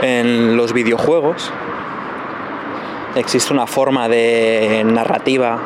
[0.00, 1.52] En los videojuegos.
[3.16, 5.58] Existe una forma de narrativa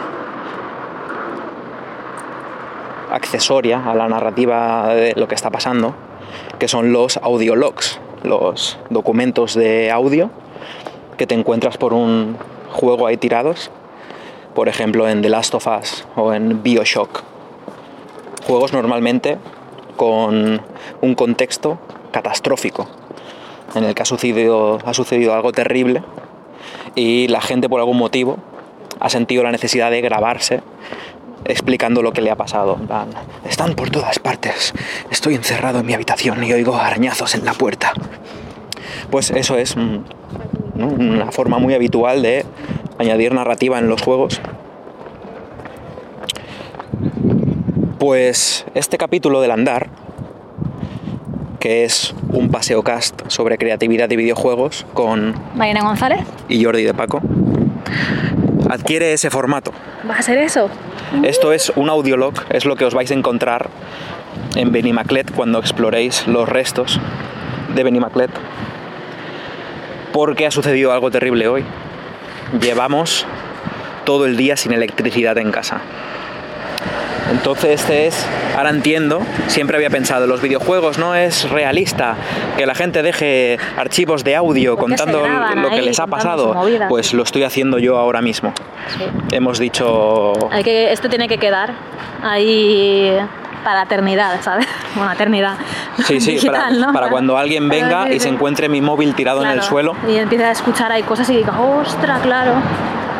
[3.11, 5.95] accesoria a la narrativa de lo que está pasando,
[6.59, 10.31] que son los audiologs, los documentos de audio
[11.19, 12.39] que te encuentras por un
[12.71, 13.71] juego ahí tirados,
[14.55, 17.23] por ejemplo en The Last of Us o en Bioshock.
[18.47, 19.37] Juegos normalmente
[19.97, 20.63] con
[21.03, 21.79] un contexto
[22.13, 22.89] catastrófico,
[23.75, 26.03] en el que ha sucedido, ha sucedido algo terrible
[26.95, 28.39] y la gente por algún motivo
[29.01, 30.63] ha sentido la necesidad de grabarse
[31.45, 32.79] explicando lo que le ha pasado.
[33.49, 34.73] Están por todas partes.
[35.11, 37.93] Estoy encerrado en mi habitación y oigo arañazos en la puerta.
[39.11, 39.99] Pues eso es mm,
[40.77, 42.45] una forma muy habitual de
[42.99, 44.41] añadir narrativa en los juegos.
[47.99, 49.89] Pues este capítulo del andar,
[51.63, 56.19] que es un paseo cast sobre creatividad y videojuegos con Mariana González,
[56.49, 57.21] y Jordi de Paco,
[58.69, 59.71] adquiere ese formato.
[60.11, 60.69] ¿va a ser eso?
[61.23, 63.69] Esto es un audiolog, es lo que os vais a encontrar
[64.57, 66.99] en Benimaclet cuando exploréis los restos
[67.77, 68.33] de Benimaclet.
[70.13, 71.65] Porque ha sucedido algo terrible hoy.
[72.61, 73.25] Llevamos
[74.05, 75.81] todo el día sin electricidad en casa.
[77.33, 82.15] Entonces este es, ahora entiendo, siempre había pensado, los videojuegos no es realista
[82.59, 86.55] que la gente deje archivos de audio contando lo que ahí, les ha pasado.
[86.91, 88.53] Pues lo estoy haciendo yo ahora mismo.
[88.99, 89.05] Sí.
[89.33, 91.73] Hemos dicho Hay que, esto tiene que quedar
[92.23, 93.17] ahí
[93.65, 94.67] para eternidad, ¿sabes?
[94.95, 95.55] Bueno, eternidad.
[96.05, 96.93] Sí, sí, para, Digital, ¿no?
[96.93, 100.49] para cuando alguien venga y se encuentre mi móvil tirado en el suelo, Y empieza
[100.49, 102.53] a escuchar ahí cosas y diga, ostra, claro.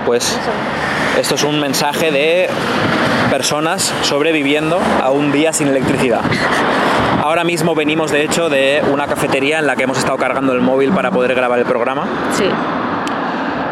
[0.05, 1.21] pues Eso.
[1.21, 2.51] esto es un mensaje de
[3.37, 6.21] personas sobreviviendo a un día sin electricidad.
[7.23, 10.61] Ahora mismo venimos de hecho de una cafetería en la que hemos estado cargando el
[10.61, 12.45] móvil para poder grabar el programa Sí.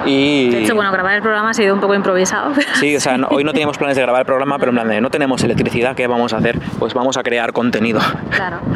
[0.06, 2.52] y De hecho, bueno, grabar el programa ha sido un poco improvisado.
[2.80, 4.88] Sí, o sea, no- hoy no teníamos planes de grabar el programa, pero en plan
[4.88, 6.58] de no tenemos electricidad, ¿qué vamos a hacer?
[6.78, 8.00] Pues vamos a crear contenido.
[8.30, 8.60] claro.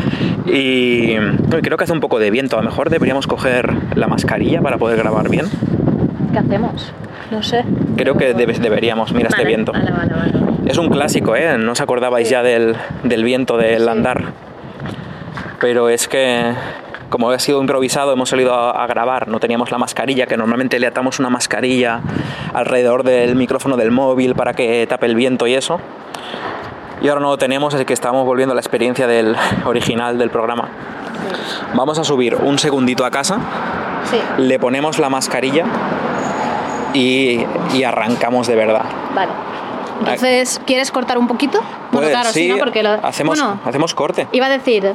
[0.46, 1.16] Y
[1.48, 4.08] no, y creo que hace un poco de viento, a lo mejor deberíamos coger la
[4.08, 5.46] mascarilla para poder grabar bien.
[6.32, 6.92] ¿Qué hacemos?
[7.30, 7.64] No sé.
[7.96, 9.72] Creo que debe- deberíamos, mira este viento.
[9.72, 10.53] Vale, vale, vale.
[10.66, 11.58] Es un clásico, ¿eh?
[11.58, 14.32] No os acordabais ya del, del viento del andar.
[15.60, 16.52] Pero es que,
[17.10, 20.78] como ha sido improvisado, hemos salido a, a grabar, no teníamos la mascarilla, que normalmente
[20.78, 22.00] le atamos una mascarilla
[22.54, 25.80] alrededor del micrófono del móvil para que tape el viento y eso.
[27.02, 29.36] Y ahora no lo tenemos, así que estamos volviendo a la experiencia del
[29.66, 30.68] original del programa.
[31.74, 33.38] Vamos a subir un segundito a casa,
[34.10, 35.64] Sí, le ponemos la mascarilla
[36.94, 37.40] y,
[37.74, 38.84] y arrancamos de verdad.
[39.14, 39.32] vale.
[40.00, 41.58] Entonces, ¿quieres cortar un poquito?
[41.60, 42.58] Pues bueno, claro, sí, sí, ¿no?
[42.58, 42.90] Porque lo...
[42.90, 44.26] hacemos, Bueno, hacemos corte.
[44.32, 44.92] iba a decir...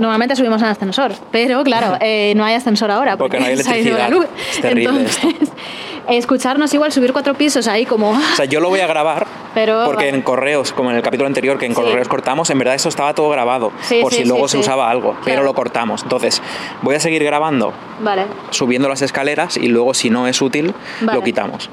[0.00, 3.62] Normalmente subimos en ascensor, pero claro, eh, no hay ascensor ahora Porque no hay la
[3.62, 4.08] electricidad.
[4.08, 4.26] luz.
[4.52, 5.34] Es terrible Entonces,
[6.08, 8.10] escucharnos igual subir cuatro pisos ahí como...
[8.10, 10.16] O sea, yo lo voy a grabar Pero, porque vale.
[10.16, 11.80] en correos, como en el capítulo anterior, que en Sí.
[11.82, 14.88] correos cortamos, en verdad eso estaba todo grabado, Sí, por sí, si luego se usaba
[14.88, 16.04] algo, pero lo cortamos.
[16.04, 16.40] Entonces,
[16.82, 21.18] voy a seguir grabando, Vale, subiendo las escaleras y luego, si no es útil, Vale.
[21.18, 21.68] lo quitamos.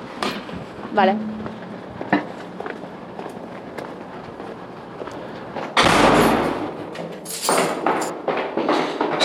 [0.95, 1.13] vale.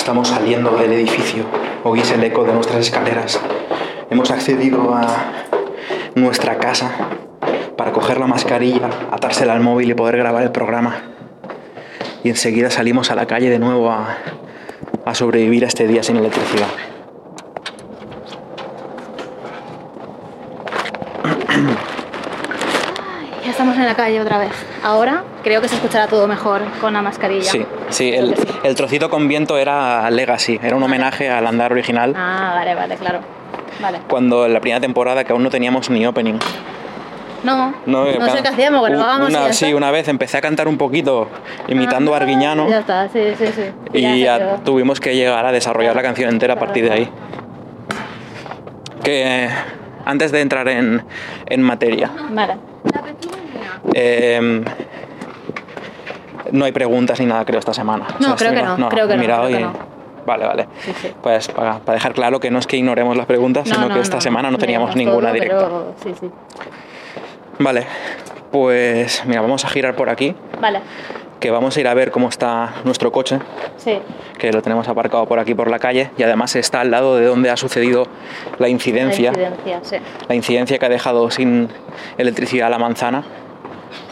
[0.07, 1.47] Estamos saliendo del edificio,
[1.83, 3.41] oís el eco de nuestras escaleras.
[4.09, 5.33] Hemos accedido a
[6.15, 6.93] nuestra casa
[7.77, 11.03] para coger la mascarilla, atársela al móvil y poder grabar el programa.
[12.23, 14.19] Y enseguida salimos a la calle de nuevo a,
[15.05, 16.69] a sobrevivir a este día sin electricidad.
[23.77, 24.51] En la calle otra vez.
[24.83, 27.51] Ahora creo que se escuchará todo mejor con la mascarilla.
[27.51, 28.49] Sí, sí, el, que sí.
[28.65, 32.97] el trocito con viento era Legacy, era un homenaje al andar original, Ah, vale, vale,
[32.97, 33.21] claro.
[33.81, 34.01] Vale.
[34.09, 36.39] cuando en la primera temporada que aún no teníamos ni opening.
[37.45, 39.77] No, no, sé qué hacíamos, bueno, vamos una, Sí, está.
[39.77, 41.29] una vez empecé a cantar un poquito
[41.69, 43.63] imitando a Ah, Arguiñano Ya está, sí, sí, sí.
[43.93, 47.11] y ya tuvimos que llegar a desarrollar la canción entera a partir de ahí.
[49.05, 49.49] que
[50.05, 51.03] antes de entrar en,
[51.47, 52.57] en materia, Vale.
[53.95, 54.63] Eh,
[56.53, 58.07] no hay preguntas ni nada, creo, esta semana.
[58.21, 59.97] No, creo que no, creo que he no, mirado creo y- que no.
[60.27, 60.69] Vale, vale.
[60.81, 61.13] Sí, sí.
[61.23, 63.95] Pues para, para dejar claro que no es que ignoremos las preguntas, No, sino no,
[63.95, 65.57] que esta no, semana no teníamos ninguna todo, directa.
[65.59, 66.31] pero Sí, sí.
[67.61, 67.87] Vale,
[68.51, 70.81] pues mira, vamos a girar por aquí, Vale.
[71.39, 73.39] que vamos a ir a ver cómo está nuestro coche,
[73.77, 73.99] Sí.
[74.37, 77.27] que lo tenemos aparcado por aquí por la calle y además está al lado de
[77.27, 78.09] donde ha sucedido
[78.59, 79.97] la incidencia, La incidencia, sí.
[80.29, 81.69] la incidencia que ha dejado sin
[82.19, 83.23] electricidad la manzana.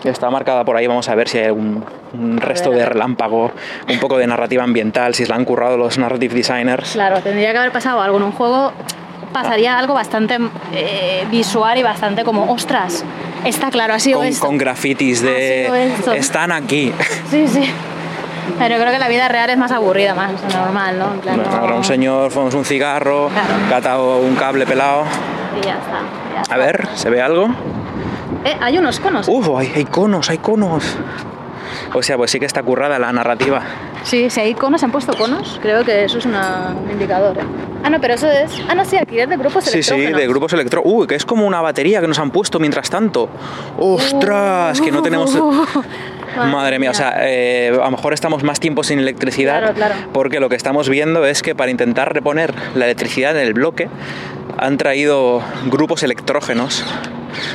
[0.05, 3.51] Está marcada por ahí, vamos a ver si hay algún un resto de relámpago,
[3.89, 6.93] un poco de narrativa ambiental, si se la han currado los narrative designers.
[6.93, 8.73] Claro, tendría que haber pasado algo en un juego.
[9.33, 10.39] Pasaría algo bastante
[10.73, 13.05] eh, visual y bastante como, ostras,
[13.45, 14.47] está claro, ha sido Con, esto.
[14.47, 16.93] con grafitis de están aquí.
[17.31, 17.69] Sí, sí.
[18.61, 21.15] Pero creo que la vida real es más aburrida, más normal, ¿no?
[21.15, 24.19] En plan, Bueno, no- ahora un señor fumamos un cigarro, Claro.
[24.21, 25.03] un cable pelado.
[25.61, 26.01] Y ya está.
[26.35, 26.55] ya está.
[26.55, 27.49] A ver, ¿se ve algo?
[28.45, 29.27] Eh, hay unos conos.
[29.29, 30.85] Uf, hay, hay conos, hay conos.
[31.95, 33.63] O sea, pues sí que está currada la narrativa.
[34.03, 35.59] Sí, si hay conos, ¿se han puesto conos?
[35.63, 37.39] Creo que eso es una- un indicador.
[37.39, 37.43] ¿eh?
[37.85, 38.51] Ah, no, pero eso es.
[38.69, 40.21] Ah, no, sí, alquiler de grupos Sí, sí, electrógenos.
[40.21, 40.83] de grupos electro.
[40.85, 43.29] Uy, que es como una batería que nos han puesto mientras tanto.
[43.79, 44.81] ¡Ostras!
[44.81, 45.37] Que no tenemos.
[46.37, 49.95] Madre mía, o sea, eh, a lo mejor estamos más tiempo sin electricidad Claro, claro.
[50.13, 53.89] porque lo que estamos viendo es que para intentar reponer la electricidad en el bloque
[54.59, 56.85] han traído grupos electrógenos.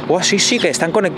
[0.08, 1.12] Oh, sí, sí, que están conec-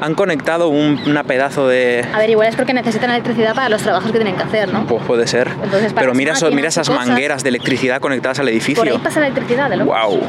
[0.00, 2.04] han conectado un una pedazo de...
[2.12, 4.86] A ver, igual es porque necesitan electricidad para los trabajos que tienen que hacer, ¿no?
[4.86, 5.48] Pues puede ser.
[5.62, 9.02] Entonces, Pero mira, eso- esas cosas- mangueras de electricidad conectadas al Por ahí edificio.
[9.02, 9.94] pasa la electricidad, de locos.
[10.10, 10.20] ¡Wow!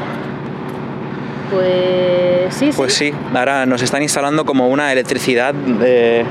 [1.50, 2.76] Pues sí, sí.
[2.76, 6.20] Pues sí, ahora nos están instalando como una electricidad de...
[6.20, 6.24] Eh,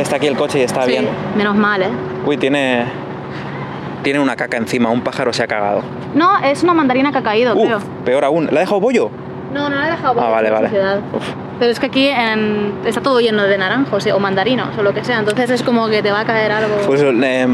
[0.00, 1.08] Está aquí el coche y está Sí, bien.
[1.36, 1.88] Menos mal, ¿eh?
[2.24, 2.84] Uy, tiene...
[4.02, 5.82] Tiene una caca encima, un pájaro se ha cagado.
[6.14, 7.78] No, es una mandarina que ha caído, Uh, creo.
[8.04, 9.10] peor aún, ¿la ha dejado bollo?
[9.56, 10.50] No, no la he dejado Ah, vale.
[11.58, 14.10] Pero es que aquí en- está todo lleno de naranjos ¿sí?
[14.10, 16.76] o mandarinos o lo que sea, entonces es como que te va a caer algo.
[16.86, 17.46] Pues eh,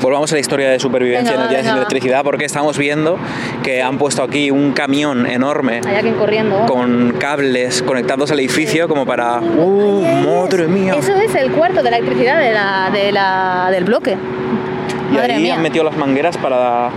[0.00, 3.18] volvamos a la historia de supervivencia Venga, en el día electricidad porque estamos viendo
[3.62, 5.82] que han puesto aquí un camión enorme
[6.18, 6.64] corriendo.
[6.66, 9.40] con cables conectados al edificio como para...
[9.40, 10.94] ¡Uh, madre mía!
[10.98, 14.16] Eso es el cuarto de la electricidad de la, de la, del bloque.
[15.10, 15.56] Y Madre ahí mía.
[15.56, 16.88] han metido las mangueras para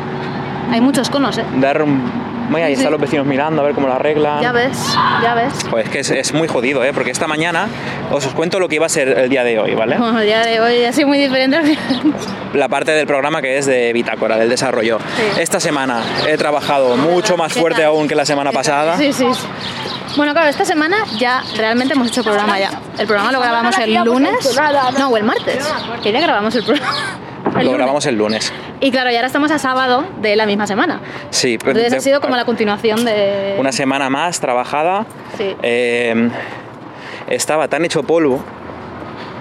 [0.72, 1.44] Hay muchos conos, ¿eh?
[1.60, 1.82] dar...
[1.82, 2.92] un- Mira, ahí Sí, están sí.
[2.92, 4.42] los vecinos mirando a ver cómo lo arreglan.
[4.42, 4.78] Ya ves,
[5.24, 5.54] ya ves.
[5.70, 6.92] Pues es que es, es muy jodido, ¿eh?
[6.94, 7.68] Porque esta mañana
[8.12, 9.98] os, os cuento lo que iba a ser el día de hoy, ¿vale?
[9.98, 11.58] Bueno, el día de hoy ha sido muy diferente.
[11.58, 12.14] al final.
[12.54, 15.00] La parte del programa que es de bitácora, del desarrollo.
[15.18, 15.42] Sí.
[15.42, 17.90] Esta semana he trabajado mucho más ¿Qué fuerte tal?
[17.90, 18.98] aún que la semana pasada.
[18.98, 19.48] Sí, sí, sí.
[20.16, 22.70] Bueno, claro, esta semana ya realmente hemos hecho el programa ya.
[22.98, 24.58] El programa lo grabamos el lunes.
[24.98, 25.68] No, o el martes.
[26.02, 26.94] Que ya grabamos el programa.
[27.46, 27.74] Lo lunes.
[27.78, 28.54] grabamos el lunes.
[28.82, 31.00] Y claro, y ahora estamos a sábado de la misma semana.
[31.30, 33.56] Sí, pero Entonces de- ha sido como la continuación de...
[33.58, 35.06] una semana más trabajada.
[35.38, 35.56] Sí.
[35.62, 36.30] Eh,
[37.28, 38.44] estaba tan hecho polvo,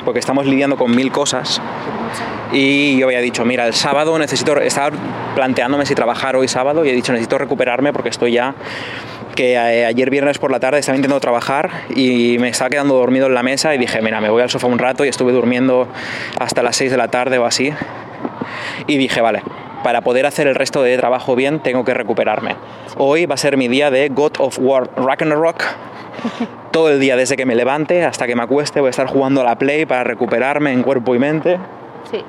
[0.05, 1.61] porque estamos lidiando con mil cosas.
[2.53, 4.97] Y yo había dicho, mira, el sábado necesito, estaba
[5.35, 8.55] planteándome si trabajar hoy sábado y he dicho, necesito recuperarme porque estoy ya,
[9.35, 13.27] que eh, ayer viernes por la tarde estaba intentando trabajar y me estaba quedando dormido
[13.27, 15.89] en la mesa y dije, mira, me voy al sofá un rato y estuve durmiendo
[16.39, 17.73] hasta las 6 de la tarde o así.
[18.87, 19.43] Y dije, vale,
[19.83, 22.57] para poder hacer el resto de trabajo bien tengo que recuperarme.
[22.97, 25.63] Hoy va a ser mi día de God of War Ragnarok.
[26.71, 29.43] Todo el día desde que me levante hasta que me acueste voy a estar jugando
[29.43, 31.59] a la Play para recuperarme en cuerpo y mente.
[32.11, 32.25] Sí.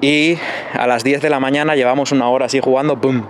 [0.00, 0.38] Y
[0.74, 3.22] a las 10 de la mañana llevamos una hora así jugando, ¡pum!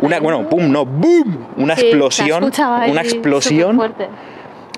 [0.00, 0.70] Una, bueno, ¡pum!
[0.70, 1.46] No, ¡boom!
[1.56, 2.44] Una Sí, explosión.
[2.88, 3.80] Una explosión.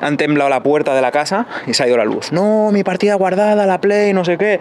[0.00, 2.30] Han temblado la puerta de la casa y se ha ido la luz.
[2.30, 4.60] No, mi partida guardada, la Play, no sé qué.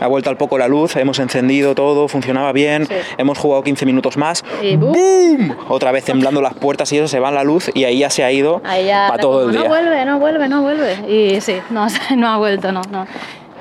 [0.00, 2.86] Ha vuelto al poco la luz, hemos encendido todo, funcionaba bien.
[2.86, 2.94] Sí.
[3.18, 4.42] Hemos jugado 15 minutos más.
[4.62, 4.92] Y ¡bum!
[4.92, 5.56] ¡Boom!
[5.68, 8.24] Otra vez temblando las puertas y eso se va la luz y ahí ya se
[8.24, 9.62] ha ido para todo como, el día.
[9.64, 10.94] No vuelve, no vuelve, no vuelve.
[11.06, 11.86] Y sí, no,
[12.16, 13.06] no ha vuelto, no, no.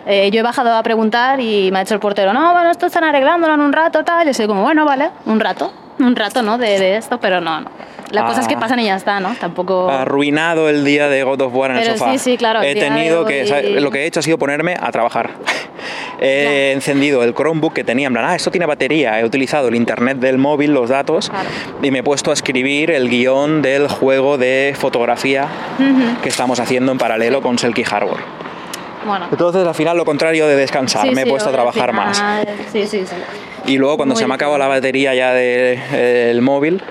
[0.05, 2.85] Eh, yo he bajado a preguntar y me ha dicho el portero, no, bueno, esto
[2.85, 4.29] están arreglándolo en un rato, tal.
[4.29, 6.57] Y soy como, bueno, vale, un rato, un rato, ¿no?
[6.57, 7.69] De, de esto, pero no, no.
[8.11, 8.27] Las Ah.
[8.27, 9.35] cosas que pasan y ya está, ¿no?
[9.35, 9.89] Tampoco...
[9.89, 12.11] Arruinado el día de God of War en el Pero sofá.
[12.13, 13.45] sí, sí, claro, el He tenido que.
[13.45, 13.81] ¿sabes?
[13.81, 15.31] Lo que he hecho ha sido ponerme a trabajar.
[16.19, 19.19] He encendido el Chromebook que tenía, en plan, ah, esto tiene batería.
[19.19, 21.47] He utilizado el internet del móvil, los datos, Claro.
[21.83, 26.21] y me he puesto a escribir el guion del juego de fotografía Ujú.
[26.23, 28.17] que estamos haciendo en paralelo con Selkie Harbor.
[29.07, 29.27] Bueno.
[29.31, 32.17] Entonces, al final, lo contrario de descansar, Sí, me he sí, puesto a trabajar más.
[32.71, 33.15] Sí, sí, sí.
[33.65, 34.59] Y luego, cuando Muy se me bien.
[34.59, 36.81] la batería ya del móvil,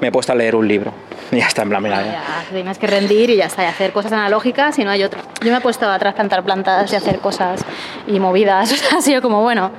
[0.00, 0.92] me he puesto a leer un libro.
[1.32, 2.12] Y ya está, en plan, mira, ya.
[2.12, 5.22] Ya, tienes que rendir y ya está, y hacer cosas analógicas y no hay otra.
[5.42, 7.64] Yo me he puesto a trasplantar plantas y hacer cosas
[8.06, 9.72] y movidas, o sea, ha sido como, bueno,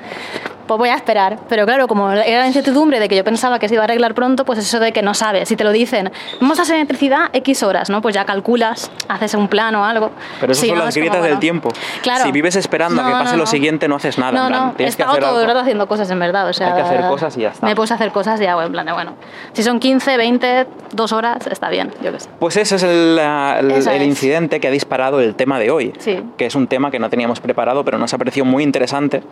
[0.67, 1.39] pues voy a esperar.
[1.49, 4.13] Pero claro, como era la incertidumbre de que yo pensaba que se iba a arreglar
[4.13, 5.47] pronto, pues eso de que no sabes.
[5.49, 8.01] Si te lo dicen, vamos a hacer electricidad X horas, ¿no?
[8.01, 10.11] Pues ya calculas, haces un plan o algo.
[10.39, 10.85] Pero eso Sí, son ¿no?
[10.85, 11.39] las Es como, grietas del bueno.
[11.39, 11.69] tiempo.
[12.01, 12.23] Claro.
[12.25, 13.47] Si vives esperando a que No, pase no, lo no.
[13.49, 14.31] siguiente, no haces nada.
[14.31, 16.19] No, en plan, no, he tienes que estado hacer todo el rato haciendo cosas, en
[16.19, 16.47] verdad.
[16.49, 17.65] O sea, Hay que hacer cosas y ya está.
[17.65, 19.13] Me puse a hacer cosas y hago en plan bueno,
[19.53, 22.29] si son 15, 20, dos horas, está bien, yo qué sé.
[22.39, 24.01] Pues ese es el, el- el es.
[24.03, 26.21] incidente que ha disparado el tema de hoy, Sí.
[26.37, 29.23] que es un tema que no teníamos preparado, pero nos ha parecido muy interesante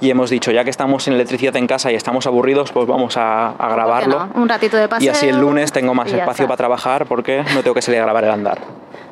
[0.00, 3.16] y hemos dicho, ya que estamos sin electricidad en casa y estamos aburridos, pues vamos
[3.16, 4.28] a, a grabarlo.
[4.34, 5.06] Un ratito de paseo.
[5.06, 6.46] Y así el lunes tengo más espacio está.
[6.48, 8.58] para trabajar porque no tengo que salir a grabar el andar.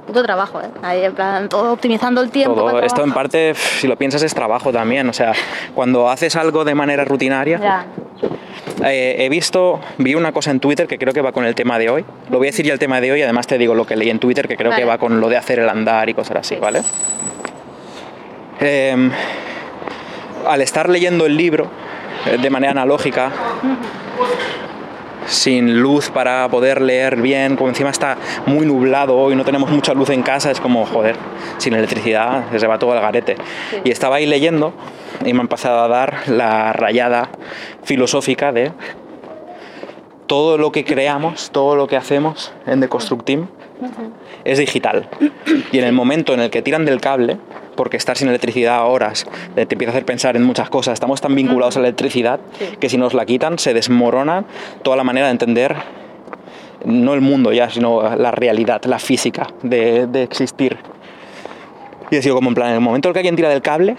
[0.07, 0.67] Puto trabajo, ¿eh?
[0.83, 2.55] Ahí en plan, todo optimizando el tiempo.
[2.55, 2.81] Todo.
[2.83, 5.09] Esto en parte, si lo piensas, es trabajo también.
[5.09, 5.33] O sea,
[5.75, 7.87] cuando haces algo de manera rutinaria, Ya.
[8.85, 11.79] Eh, he visto, vi una cosa en Twitter que creo que va con el tema
[11.79, 12.05] de hoy.
[12.29, 14.11] Lo voy a decir ya el tema de hoy, además te digo lo que leí
[14.11, 14.83] en Twitter que creo Vale.
[14.83, 16.61] que va con lo de hacer el andar y cosas así, Sí.
[16.61, 16.83] ¿vale?
[18.61, 19.11] Eh,
[20.47, 21.69] al estar leyendo el libro
[22.27, 23.31] eh, de manera analógica,
[25.27, 29.95] sin luz para poder leer bien, como encima está muy nublado hoy, no tenemos mucha
[29.95, 31.17] luz en casa, es como, joder,
[31.59, 33.37] sin electricidad se va todo al garete.
[33.71, 33.77] Sí.
[33.85, 34.73] Y estaba ahí leyendo
[35.25, 37.31] y me han pasado a dar la rayada
[37.85, 38.73] filosófica de
[40.27, 43.49] todo lo que creamos, todo lo que hacemos en The Construct Team
[44.45, 45.09] es digital.
[45.73, 47.39] Y en el momento en el que tiran del cable,
[47.75, 49.27] porque estar sin electricidad horas
[49.57, 52.41] eh, te empieza a hacer pensar en muchas cosas, estamos tan vinculados a la electricidad
[52.59, 52.67] Sí.
[52.79, 54.45] que si nos la quitan se desmorona
[54.83, 55.77] toda la manera de entender
[56.85, 60.77] no el mundo ya, sino la realidad, la física de, de existir.
[62.11, 63.63] Y he sido como en plan, en el momento en el que alguien tira del
[63.63, 63.97] cable,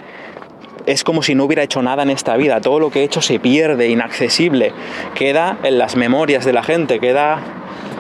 [0.86, 2.62] es como si no hubiera hecho nada en esta vida.
[2.62, 4.72] Todo lo que he hecho se pierde, inaccesible.
[5.16, 7.40] Queda en las memorias de la gente, queda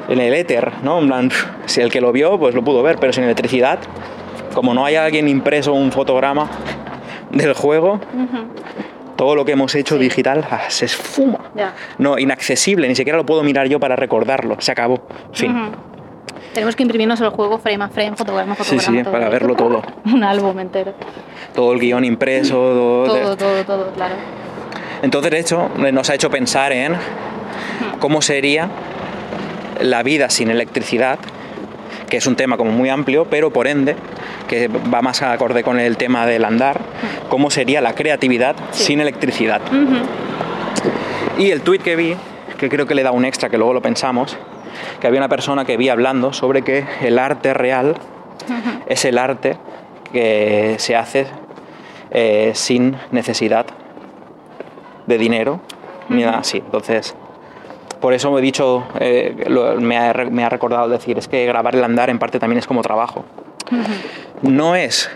[0.07, 0.99] en el éter, ¿no?
[0.99, 1.31] En plan,
[1.65, 3.79] si el que lo vio, pues lo pudo ver, pero sin electricidad,
[4.55, 6.49] como no hay alguien impreso un fotograma
[7.31, 7.99] del juego,
[9.15, 11.39] todo lo que hemos hecho digital ah, se esfuma.
[11.55, 11.73] Ya.
[11.99, 14.55] No, inaccesible, ni siquiera lo puedo mirar yo para recordarlo.
[14.59, 15.01] Se acabó.
[15.33, 15.71] Fin.
[16.53, 18.97] Tenemos que imprimirnos el juego frame a frame, fotograma a Sí, fotograma.
[18.97, 19.81] sí, todo para verlo todo.
[20.05, 20.93] Un álbum entero.
[21.53, 22.53] Todo el guion impreso.
[22.55, 24.15] todo- Todo, todo, todo, claro.
[25.01, 26.95] Entonces, de hecho, nos ha hecho pensar en
[27.99, 28.69] cómo sería
[29.81, 31.19] la vida sin electricidad,
[32.09, 33.95] que es un tema como muy amplio, pero por ende,
[34.47, 36.79] que va más acorde con el tema del andar,
[37.29, 38.83] cómo sería la creatividad Sí.
[38.85, 39.61] sin electricidad.
[41.37, 42.15] Y el tweet que vi,
[42.57, 44.37] que creo que le da un extra, que luego lo pensamos,
[44.99, 47.95] que había una persona que vi hablando sobre que el arte real
[48.87, 49.57] es el arte
[50.13, 51.27] que se hace
[52.11, 53.65] eh, sin necesidad
[55.07, 55.59] de dinero
[56.09, 56.57] ni nada así.
[56.59, 57.15] Entonces,
[57.99, 61.45] por eso he dicho, eh, lo- me, ha, re- me ha recordado decir, es que
[61.45, 63.25] grabar el andar en parte también es como trabajo.
[64.41, 65.09] No es,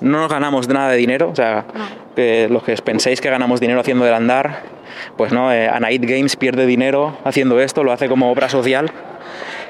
[0.00, 1.64] no nos ganamos nada de dinero, o sea,
[2.16, 4.62] los que penséis que ganamos dinero haciendo el andar,
[5.16, 8.90] pues no, eh, Anaid Games pierde dinero haciendo esto, lo hace como obra social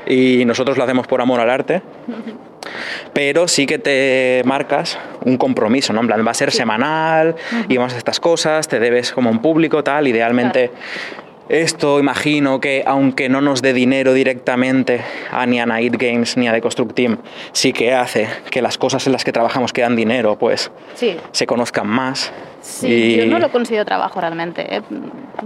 [0.07, 1.83] y nosotros lo hacemos por amor al arte.
[3.13, 6.01] Pero sí que te marcas un compromiso, ¿no?
[6.01, 7.35] En plan, va a ser semanal
[7.69, 10.09] y vamos a estas cosas, te debes como un público, tal.
[10.09, 10.71] Idealmente,
[11.49, 15.01] esto imagino que, aunque no nos dé dinero directamente
[15.31, 17.19] a ni a Night Games ni a The Construct Team,
[17.53, 21.17] sí que hace que las cosas en las que trabajamos que dan dinero, pues Sí.
[21.33, 22.33] se conozcan más.
[22.63, 24.77] Sí, Y- yo no lo considero trabajo realmente.
[24.77, 24.83] ¿eh?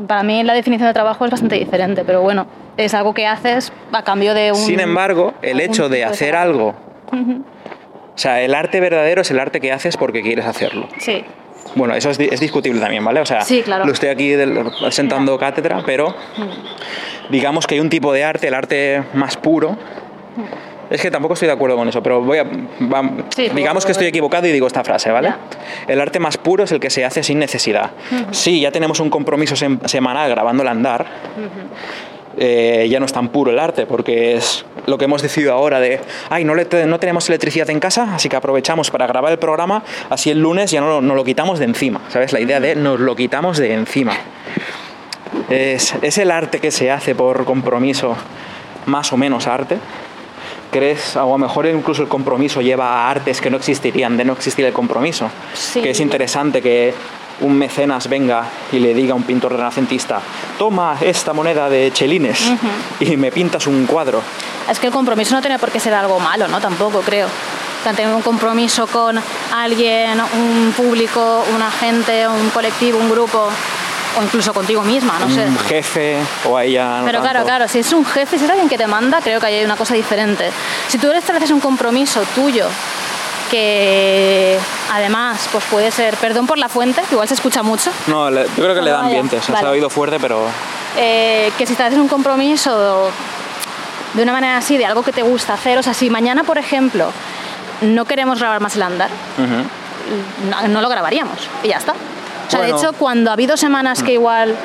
[0.06, 2.46] Para mí la definición de trabajo es bastante diferente, pero bueno,
[2.78, 4.58] es algo que haces a cambio de un...
[4.58, 6.74] Sin embargo, el hecho de hacer algo,
[7.12, 10.88] o sea, el arte verdadero es el arte que haces porque quieres hacerlo.
[10.98, 11.24] Sí,
[11.74, 13.20] Bueno, eso es, di- es discutible también, ¿vale?
[13.20, 13.84] O sea, Sí, claro.
[13.84, 16.14] lo estoy aquí del- sentando cátedra, pero
[17.30, 19.76] digamos que hay un tipo de arte, el arte más puro.
[20.90, 22.42] Es que tampoco estoy de acuerdo con eso, pero voy a.
[22.44, 25.28] va- Sí, digamos que estoy equivocado y digo esta frase, ¿vale?
[25.28, 25.38] Ya.
[25.86, 27.92] El arte más puro es el que se hace sin necesidad.
[28.32, 31.06] Sí, ya tenemos un compromiso sem- semanal grabando el andar.
[32.40, 35.78] Eh, ya no es tan puro el arte, porque es lo que hemos decidido ahora
[35.78, 39.30] de, ay, no, le te- no tenemos electricidad en casa, así que aprovechamos para grabar
[39.30, 42.32] el programa, así el lunes ya no, no lo quitamos de encima, ¿sabes?
[42.32, 44.14] La idea de nos lo quitamos de encima.
[45.48, 48.16] Es, es el arte que se hace por compromiso,
[48.86, 49.78] más o menos arte.
[50.72, 51.16] ¿Crees?
[51.16, 54.32] O a lo mejor incluso el compromiso lleva a artes que no existirían de no
[54.34, 55.28] existir el compromiso.
[55.52, 55.82] Sí.
[55.82, 56.94] Que es interesante que
[57.40, 60.20] un mecenas venga y le diga a un pintor renacentista,
[60.58, 62.52] toma esta moneda de chelines
[63.00, 64.22] y me pintas un cuadro.
[64.70, 66.60] es que el compromiso no tiene por qué ser algo malo, ¿no?
[66.60, 67.28] Tampoco creo.
[67.82, 69.18] Tener un compromiso con
[69.54, 73.48] alguien, un público, un agente, un colectivo, un grupo,
[74.18, 75.46] o incluso contigo misma, no sé.
[75.46, 76.98] Un jefe o a ella.
[76.98, 77.46] no Pero claro, tanto.
[77.46, 79.64] claro, si es un jefe, si es alguien que te manda, creo que ahí hay
[79.64, 80.50] una cosa diferente.
[80.88, 82.66] Si tú estableces un compromiso tuyo
[83.50, 84.58] que
[84.92, 88.62] además pues puede ser, perdón por la fuente, igual se escucha mucho, No, le- yo
[88.62, 89.36] creo que le da Ah, ambiente.
[89.36, 89.66] o sea, Se Vale.
[89.68, 90.42] ha oído fuerte, pero
[90.96, 93.10] eh, que si estás en un compromiso
[94.14, 96.58] de una manera así, de algo que te gusta hacer, o sea, si mañana, por
[96.58, 97.12] ejemplo,
[97.82, 99.10] no queremos grabar más el andar,
[100.50, 101.92] no, no lo grabaríamos y ya está.
[101.92, 102.74] O sea, Bueno.
[102.76, 104.56] de hecho, cuando ha habido semanas que igual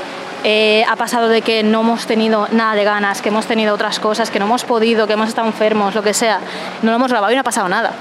[0.48, 4.00] eh, ha pasado de que no hemos tenido nada de ganas, que hemos tenido otras
[4.00, 6.40] cosas, que no hemos podido, que hemos estado enfermos, lo que sea,
[6.84, 7.94] no lo hemos grabado y no ha pasado nada.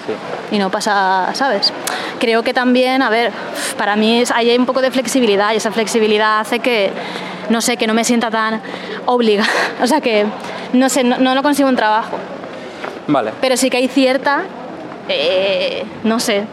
[0.51, 1.73] Y no pasa, ¿sabes?
[2.21, 3.33] Creo que también, a ver,
[3.79, 6.93] para mí es, ahí hay un poco de flexibilidad y esa flexibilidad hace que,
[7.49, 8.61] no sé, que no me sienta tan
[9.07, 9.49] obligada.
[9.83, 10.27] O sea, que,
[10.75, 12.19] no sé, no, no lo consigo un trabajo
[13.07, 13.33] Vale.
[13.41, 14.43] pero sí que hay cierta,
[15.09, 16.45] eh, no sé,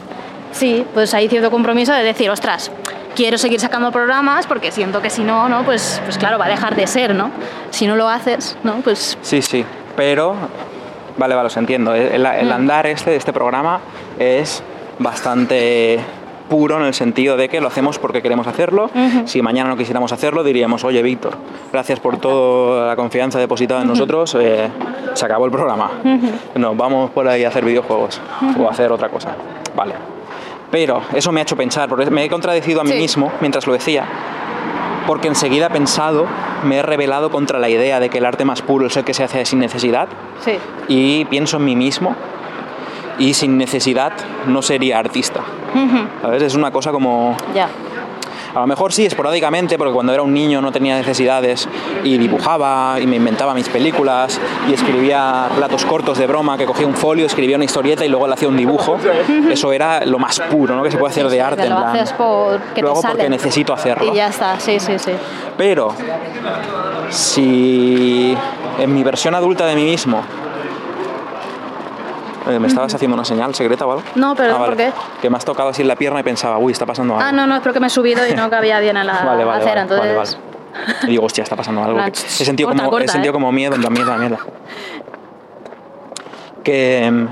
[0.53, 2.71] sí, pues hay cierto compromiso de decir, ostras,
[3.15, 6.49] quiero seguir sacando programas porque siento que si no, no, pues, pues claro, va a
[6.49, 7.31] dejar de ser, ¿no?
[7.69, 8.75] Si no lo haces, ¿no?
[8.83, 9.65] Pues Sí, sí,
[9.95, 10.35] pero
[11.17, 11.93] vale, vale, os entiendo.
[11.93, 12.51] El, el Mm.
[12.51, 13.79] andar este de este programa
[14.19, 14.63] es
[14.99, 15.99] bastante
[16.49, 18.85] puro en el sentido de que lo hacemos porque queremos hacerlo.
[18.93, 19.25] Ujú.
[19.25, 21.37] Si mañana no quisiéramos hacerlo, diríamos, oye, Víctor,
[21.71, 24.69] gracias por toda la confianza depositada en nosotros, eh,
[25.13, 25.89] se acabó el programa.
[26.55, 28.19] Nos vamos por ahí a hacer videojuegos
[28.59, 29.29] o a hacer otra cosa.
[29.75, 29.93] Vale.
[30.71, 32.97] Pero eso me ha hecho pensar, porque me he contradecido a mí Sí.
[32.97, 34.05] mismo mientras lo decía,
[35.05, 36.25] porque enseguida he pensado,
[36.63, 39.13] me he rebelado contra la idea de que el arte más puro es el que
[39.13, 40.07] se hace sin necesidad
[40.45, 40.53] sí,
[40.87, 42.15] y pienso en mí mismo
[43.19, 44.13] y sin necesidad
[44.47, 45.41] no sería artista.
[45.75, 46.43] Ujú, ¿Sabes?
[46.43, 47.35] Es una cosa como...
[47.53, 47.67] ya,
[48.53, 51.67] A lo mejor sí, esporádicamente, porque cuando era un niño no tenía necesidades
[52.03, 54.39] y dibujaba y me inventaba mis películas
[54.69, 58.27] y escribía relatos cortos de broma, que cogía un folio, escribía una historieta y luego
[58.27, 58.97] le hacía un dibujo.
[59.49, 60.83] Eso era lo más puro ¿no?
[60.83, 61.61] que se puede hacer de arte.
[61.61, 63.13] que en lo plan, haces porque lo te hago sale.
[63.13, 64.11] porque necesito hacerlo.
[64.11, 65.11] y ya está, sí, sí, sí.
[65.57, 65.93] Pero
[67.09, 68.35] si
[68.79, 70.21] en mi versión adulta de mí mismo
[72.47, 74.03] eh, ¿Me estabas haciendo una señal secreta o algo?
[74.15, 74.91] No, perdón, ¿por qué?
[75.21, 77.25] Que me has tocado así en la pierna y pensaba, uy, está pasando algo.
[77.25, 79.43] Ah, no, no, es porque me he subido y no cabía bien en la Vale,
[79.43, 80.37] vale, acera, vale, vale, entonces...
[80.37, 80.51] vale.
[81.03, 81.99] Y digo, hostia, está pasando algo.
[82.05, 83.33] He sentido, corta, como, he corta, sentido ¿eh?
[83.33, 84.39] como miedo, en plan, mierda, mierda.
[86.63, 87.27] Que em,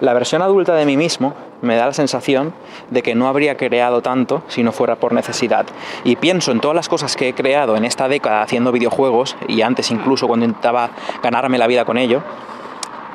[0.00, 2.52] la versión adulta de mí mismo me da la sensación
[2.90, 5.66] de que no habría creado tanto si no fuera por necesidad.
[6.04, 9.62] Y pienso en todas las cosas que he creado en esta década haciendo videojuegos y
[9.62, 10.90] antes incluso cuando intentaba
[11.22, 12.22] ganarme la vida con ello.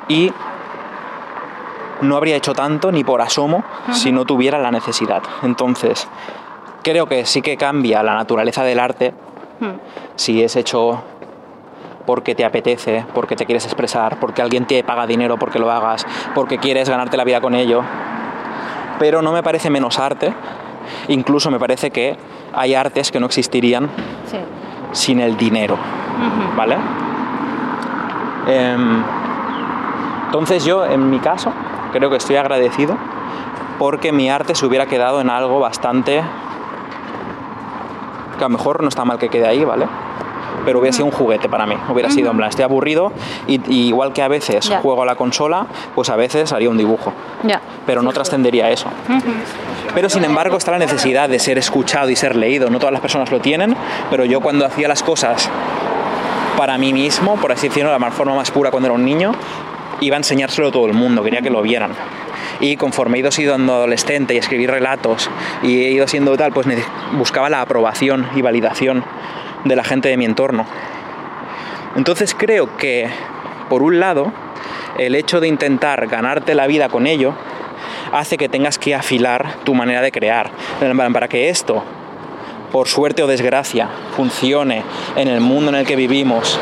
[0.08, 0.32] Y
[2.02, 5.22] no habría hecho tanto ni por asomo si no tuviera la necesidad.
[5.42, 6.06] Entonces,
[6.82, 9.14] creo que sí que cambia la naturaleza del arte
[9.60, 9.78] Hmm.
[10.16, 11.02] si es hecho
[12.04, 16.04] porque te apetece, porque te quieres expresar, porque alguien te paga dinero porque lo hagas,
[16.34, 17.82] porque quieres ganarte la vida con ello.
[18.98, 20.34] Pero no me parece menos arte,
[21.06, 22.16] incluso me parece que
[22.52, 23.88] hay artes que no existirían
[24.26, 24.38] Sí.
[24.90, 25.76] sin el dinero.
[26.56, 26.76] ¿vale?
[28.48, 29.02] Em,
[30.26, 31.52] entonces yo, en mi caso,
[31.92, 32.96] creo que estoy agradecido
[33.78, 36.22] porque mi arte se hubiera quedado en algo bastante...
[38.38, 39.86] que a lo mejor no está mal que quede ahí, ¿vale?
[40.64, 43.10] Pero hubiera sido un juguete para mí, hubiera sido en plan, estoy aburrido
[43.48, 46.76] y, y igual que a veces juego a la consola, pues a veces haría un
[46.76, 47.60] dibujo, Ya.
[47.86, 48.86] pero no trascendería eso.
[49.94, 52.70] Pero sin embargo está la necesidad de ser escuchado y ser leído.
[52.70, 53.74] No todas las personas lo tienen,
[54.10, 55.50] pero yo cuando hacía las cosas
[56.56, 59.32] para mí mismo, por así decirlo, de la forma más pura cuando era un niño,
[60.02, 61.92] iba a enseñárselo a todo el mundo, quería que lo vieran.
[62.60, 65.30] Y conforme he ido siendo adolescente y escribí relatos
[65.62, 69.04] y he ido siendo tal, pues nece- buscaba la aprobación y validación
[69.64, 70.66] de la gente de mi entorno.
[71.96, 73.08] Entonces creo que,
[73.68, 74.32] por un lado,
[74.98, 77.34] el hecho de intentar ganarte la vida con ello
[78.12, 80.50] hace que tengas que afilar tu manera de crear.
[81.12, 81.82] Para que esto,
[82.70, 84.82] por suerte o desgracia, funcione
[85.16, 86.58] en el mundo en el que vivimos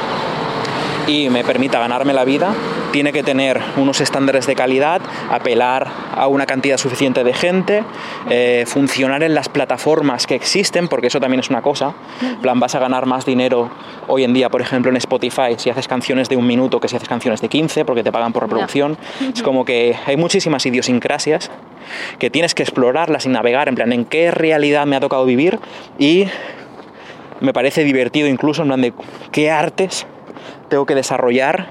[1.11, 2.55] y me permita ganarme la vida,
[2.92, 7.83] tiene que tener unos estándares de calidad, apelar a una cantidad suficiente de gente,
[8.29, 11.94] eh, funcionar en las plataformas que existen, porque eso también es una cosa.
[12.42, 13.70] Plan, vas a ganar más dinero
[14.07, 16.94] hoy en día, por ejemplo, en Spotify, si haces canciones de un minuto que si
[16.94, 18.96] haces canciones de 15, porque te pagan por reproducción.
[19.35, 21.51] Es como que hay muchísimas idiosincrasias
[22.20, 25.59] que tienes que explorarlas y navegar, en plan, en qué realidad me ha tocado vivir
[25.99, 26.27] y
[27.40, 28.92] me parece divertido incluso en plan de
[29.33, 30.07] qué artes
[30.70, 31.68] tengo que desarrollar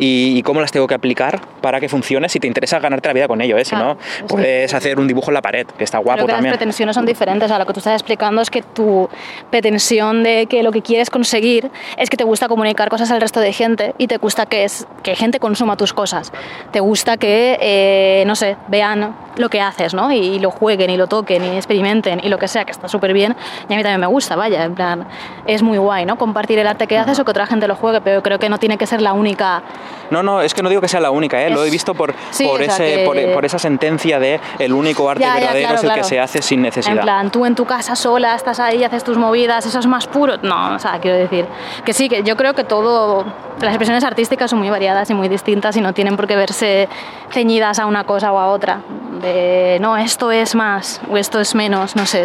[0.00, 3.12] y, y cómo las tengo que aplicar para que funcione si te interesa ganarte la
[3.12, 3.64] vida con ello, ¿eh?
[3.64, 4.24] si Claro, no sí.
[4.26, 6.52] puedes hacer un dibujo en la pared, que está guapo Creo que también.
[6.52, 7.50] las pretensiones son diferentes.
[7.50, 9.08] Lo que tú estás explicando es que tu
[9.50, 13.40] pretensión de que lo que quieres conseguir es que te gusta comunicar cosas al resto
[13.40, 16.32] de gente y te gusta que, es, que gente consuma tus cosas.
[16.70, 20.10] Te gusta que, eh, no sé, vean lo que haces, ¿no?
[20.12, 23.12] Y, lo jueguen y lo toquen y experimenten y lo que sea, que está súper
[23.12, 23.36] bien.
[23.68, 25.06] Y a mí también me gusta, vaya, en plan,
[25.46, 26.16] es muy guay, ¿no?
[26.16, 28.58] Compartir el arte que haces o que otra gente lo juegue, pero creo que no
[28.58, 29.62] tiene que ser la única
[30.10, 31.50] No, no, es que no digo que sea la única, ¿eh?
[31.50, 34.72] lo he Es- visto por, Sí, por, ese, que- por, por esa sentencia de el
[34.72, 36.08] único arte Ya, ya, verdadero claro, es el que claro.
[36.08, 36.96] se hace sin necesidad.
[36.96, 40.06] En plan, tú en tu casa sola estás ahí, haces tus movidas, eso es más
[40.06, 40.36] puro.
[40.42, 41.46] No, o sea, quiero decir
[41.84, 43.24] que sí, que yo creo que todo,
[43.60, 46.88] las expresiones artísticas son muy variadas y muy distintas y no tienen por qué verse
[47.30, 48.80] ceñidas a una cosa o a otra.
[49.20, 52.24] De, no, esto es más o esto es menos, no sé.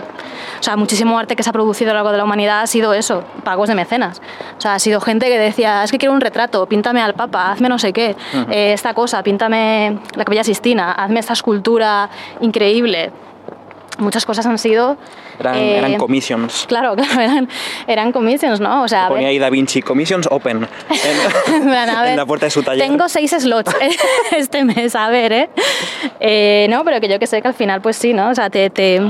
[0.59, 2.67] O sea, muchísimo arte que se ha producido a lo largo de la humanidad ha
[2.67, 4.21] sido eso, pagos de mecenas.
[4.57, 7.54] O sea, ha sido gente que decía, es que quiero un retrato, píntame al Papa,
[7.55, 8.15] hazme no sé qué,
[8.51, 12.09] eh, esta cosa, píntame la Capilla Sistina, hazme esta escultura
[12.41, 13.11] increíble.
[13.97, 14.97] Muchas cosas han sido...
[15.39, 16.65] Eran, eh, eran commissions.
[16.67, 17.49] Claro, claro, eran,
[17.87, 18.83] eran commissions, ¿no?
[18.83, 22.45] O sea, Ponía ahí Da Vinci Commissions Open en, en a en ver, la puerta
[22.45, 22.85] de su taller.
[22.85, 23.73] Tengo seis slots
[24.31, 25.49] este mes, a ver, ¿eh?
[26.19, 28.29] Eh, No, pero que yo que sé que al final, pues sí, ¿no?
[28.29, 29.01] O sea, te, te-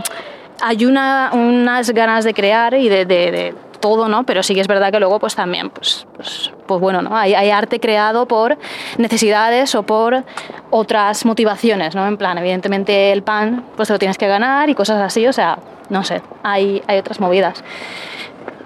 [0.62, 4.24] hay una, unas ganas de crear y de, de- de todo, ¿no?
[4.24, 7.16] Pero sí que es verdad que luego, pues también, pues, pues, pues bueno, ¿no?
[7.16, 8.58] Hay, hay arte creado por
[8.98, 10.24] necesidades o por
[10.72, 12.08] otras motivaciones, ¿no?
[12.08, 15.34] En plan, evidentemente el pan, pues te lo tienes que ganar y cosas así, o
[15.34, 17.64] sea, no sé, hay, hay otras movidas.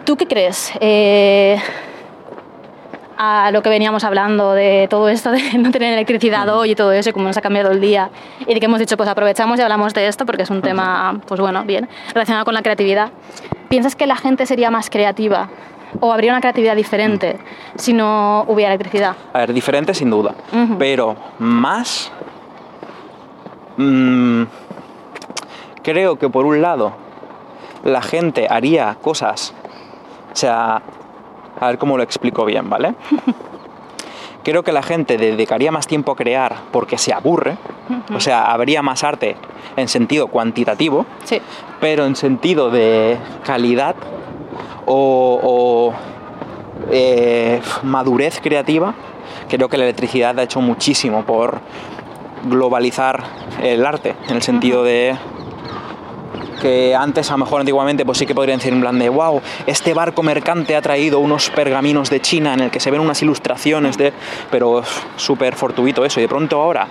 [0.05, 0.71] ¿Tú qué crees?
[0.79, 1.62] Eh,
[3.21, 6.93] a lo que veníamos hablando de todo esto de no tener electricidad hoy y todo
[6.93, 8.10] eso y cómo nos ha cambiado el día.
[8.47, 11.19] Y de que hemos dicho pues aprovechamos y hablamos de esto porque es un tema
[11.27, 13.12] pues bueno bien relacionado con la creatividad.
[13.69, 15.49] ¿piensas que la gente sería más creativa
[15.99, 17.39] o habría una creatividad diferente
[17.75, 19.15] si no hubiera electricidad?
[19.34, 20.34] A ver, diferente sin duda,
[20.77, 22.12] pero más...
[23.77, 24.43] mm,
[25.84, 26.93] creo que por un lado
[27.84, 29.53] la gente haría cosas,
[30.32, 30.82] o sea,
[31.60, 32.93] a ver cómo lo explico bien, ¿vale?
[34.43, 37.58] Creo que la gente dedicaría más tiempo a crear porque se aburre,
[38.15, 39.36] o sea, habría más arte
[39.76, 41.41] en sentido cuantitativo, Sí.
[41.82, 43.95] pero en sentido de calidad
[44.86, 45.93] o, o,
[46.91, 48.93] eh, madurez creativa,
[49.50, 51.60] creo que la electricidad ha hecho muchísimo por
[52.45, 53.22] globalizar
[53.62, 55.15] el arte, en el sentido de
[56.62, 59.41] que antes, a lo mejor antiguamente, pues sí que podrían decir en plan de, wow,
[59.65, 63.21] este barco mercante ha traído unos pergaminos de China en el que se ven unas
[63.21, 64.13] ilustraciones de...
[64.52, 64.84] Pero
[65.15, 66.88] súper fortuito eso, y de pronto ahora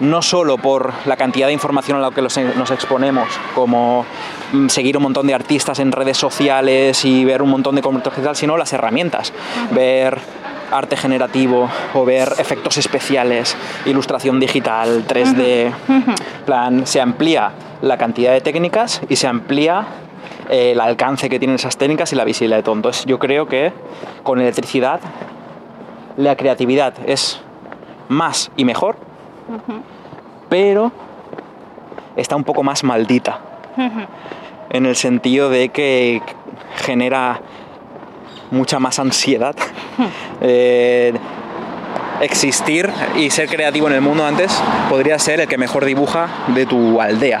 [0.00, 4.04] no solo por la cantidad de información a la que nos exponemos, como
[4.52, 8.20] mm, seguir un montón de artistas en redes sociales y ver un montón de comentarios
[8.20, 9.32] y tal, sino las herramientas.
[9.70, 10.18] Ver
[10.70, 15.72] arte generativo o ver efectos especiales, ilustración digital, 3D.
[16.46, 19.86] plan, se amplía la cantidad de técnicas y se amplía
[20.48, 22.74] eh, el alcance que tienen esas técnicas y la visibilidad de todo.
[22.74, 23.72] Entonces yo creo que
[24.22, 25.00] con electricidad
[26.16, 27.40] la creatividad es
[28.08, 28.96] más y mejor,
[30.48, 30.92] pero
[32.16, 33.40] está un poco más maldita.
[34.70, 36.22] En el sentido de que
[36.76, 37.40] genera
[38.50, 39.54] mucha más ansiedad.
[40.46, 41.14] Eh,
[42.20, 44.52] existir y ser creativo en el mundo antes
[44.90, 47.40] podría ser el que mejor dibuja de tu aldea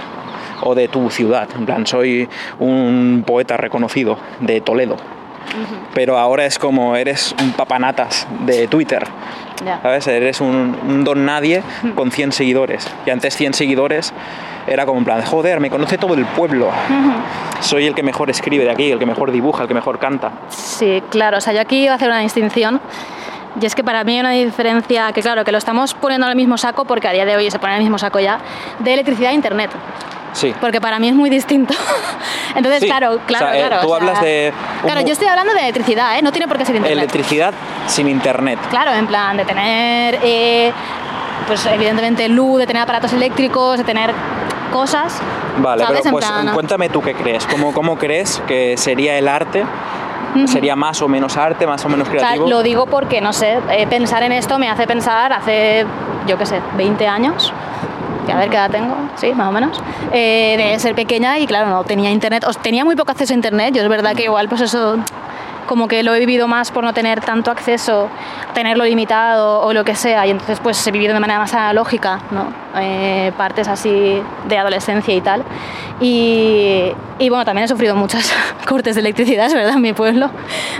[0.62, 1.48] o de tu ciudad.
[1.54, 4.96] En plan, soy un poeta reconocido de Toledo.
[5.94, 9.04] Pero ahora es como eres un papanatas de Twitter.
[10.06, 11.62] Eres un, un don nadie
[11.94, 12.86] con 100 seguidores.
[13.06, 14.12] Y antes 100 seguidores
[14.66, 16.70] era como en plan, joder, me conoce todo el pueblo.
[17.60, 20.32] Soy el que mejor escribe de aquí, el que mejor dibuja, el que mejor canta.
[20.48, 21.38] Sí, claro.
[21.38, 22.80] O sea, yo aquí iba a hacer una distinción.
[23.60, 26.30] Y es que para mí hay una diferencia, que claro, que lo estamos poniendo en
[26.30, 28.38] el mismo saco, porque a día de hoy se pone en el mismo saco ya,
[28.80, 29.70] de electricidad e internet.
[30.32, 30.52] Sí.
[30.60, 31.74] Porque para mí es muy distinto.
[32.56, 33.82] Entonces, Sí, claro, o claro, sea, eh, claro.
[33.82, 36.22] tú o sea, hablas de Claro, yo estoy hablando de electricidad, ¿eh?
[36.22, 36.98] No tiene por qué ser internet.
[36.98, 37.54] Electricidad
[37.86, 38.58] sin internet.
[38.70, 40.72] Claro, en plan de tener, eh,
[41.46, 44.12] pues evidentemente luz, de tener aparatos eléctricos, de tener
[44.72, 45.20] cosas.
[45.58, 46.00] Vale, ¿sabes?
[46.02, 47.46] pero En pues plan, cuéntame tú qué crees.
[47.46, 49.64] ¿Cómo, ¿Cómo crees que sería el arte?
[50.46, 52.48] ¿Sería más o menos arte, más o menos O sea, creativo?
[52.48, 55.86] lo digo porque, no sé, eh, pensar en esto me hace pensar hace,
[56.26, 57.52] yo qué sé, 20 años,
[58.26, 59.80] que a ver qué edad tengo, sí, más o menos,
[60.12, 63.36] eh, de ser pequeña y claro, no tenía internet, o tenía muy poco acceso a
[63.36, 64.96] internet, yo es verdad que igual pues eso
[65.66, 68.08] como que lo he vivido más por no tener tanto acceso,
[68.54, 72.20] tenerlo limitado o lo que sea, y entonces pues he vivido de manera más analógica,
[72.30, 72.46] ¿no?
[72.76, 75.42] Eh, partes así de adolescencia y tal.
[76.00, 78.32] Y, y bueno, también he sufrido muchas
[78.66, 80.30] cortes de electricidad, es verdad, en mi pueblo,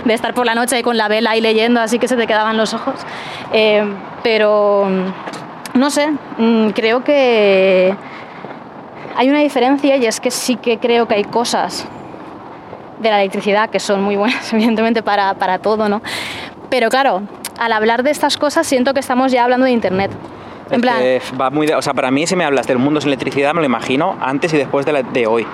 [0.03, 2.57] de estar por la noche con la vela ahí leyendo, así que se te quedaban
[2.57, 2.95] los ojos.
[3.53, 3.83] Eh,
[4.23, 4.87] pero
[5.73, 7.95] no sé, mm, creo que
[9.15, 11.87] hay una diferencia y es que sí que creo que hay cosas
[12.99, 16.01] de la electricidad que son muy buenas, evidentemente, para, para todo, ¿no?
[16.69, 17.21] Pero claro,
[17.59, 20.11] al hablar de estas cosas siento que estamos ya hablando de Internet.
[20.71, 20.99] En plan,
[21.39, 23.59] va muy de- o sea, para mí si me hablas del mundo sin electricidad me
[23.59, 25.45] lo imagino antes y después de, la- de hoy.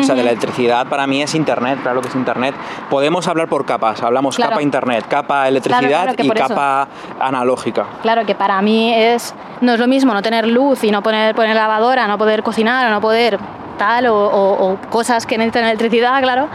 [0.00, 2.54] O sea, de la electricidad para mí es Internet, claro que es Internet.
[2.90, 4.50] Podemos hablar por capas, hablamos Claro.
[4.52, 6.48] capa Internet, capa electricidad claro, y por eso.
[6.48, 6.88] capa
[7.20, 7.86] analógica.
[8.02, 11.34] Claro que para mí es no es lo mismo no tener luz y no poner,
[11.34, 13.38] poner lavadora, no poder cocinar o no poder
[13.78, 16.48] tal o, o- o cosas que necesitan electricidad, claro,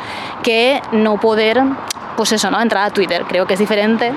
[0.44, 1.62] que no poder,
[2.16, 2.62] pues eso, ¿no?
[2.62, 3.26] Entrar a Twitter.
[3.28, 4.14] Creo que es diferente.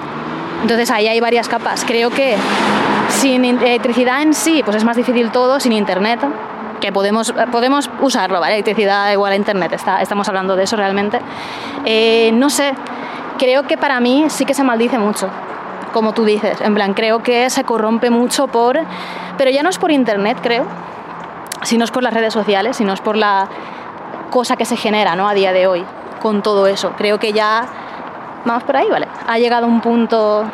[0.63, 1.85] Entonces ahí hay varias capas.
[1.85, 2.37] Creo que
[3.09, 6.21] sin in- electricidad en sí, pues es más difícil todo, sin internet,
[6.83, 8.55] que podemos, podemos usarlo, ¿vale?
[8.55, 11.21] Electricidad igual a internet, está, estamos hablando de eso realmente.
[11.87, 12.75] Eh, no sé,
[13.39, 15.29] creo que para mí sí que se maldice mucho,
[15.93, 16.61] como tú dices.
[16.61, 18.79] En plan, creo que se corrompe mucho por...
[19.39, 20.67] Pero ya no es por internet, creo,
[21.63, 23.49] sino es por las redes sociales, sino es por la
[24.31, 25.29] cosa que se genera, ¿no?
[25.29, 25.85] A día de hoy,
[26.21, 26.93] con todo eso.
[26.99, 27.65] Creo que ya...
[28.45, 29.07] Vamos por ahí, ¿vale?
[29.29, 30.45] Ha llegado un punto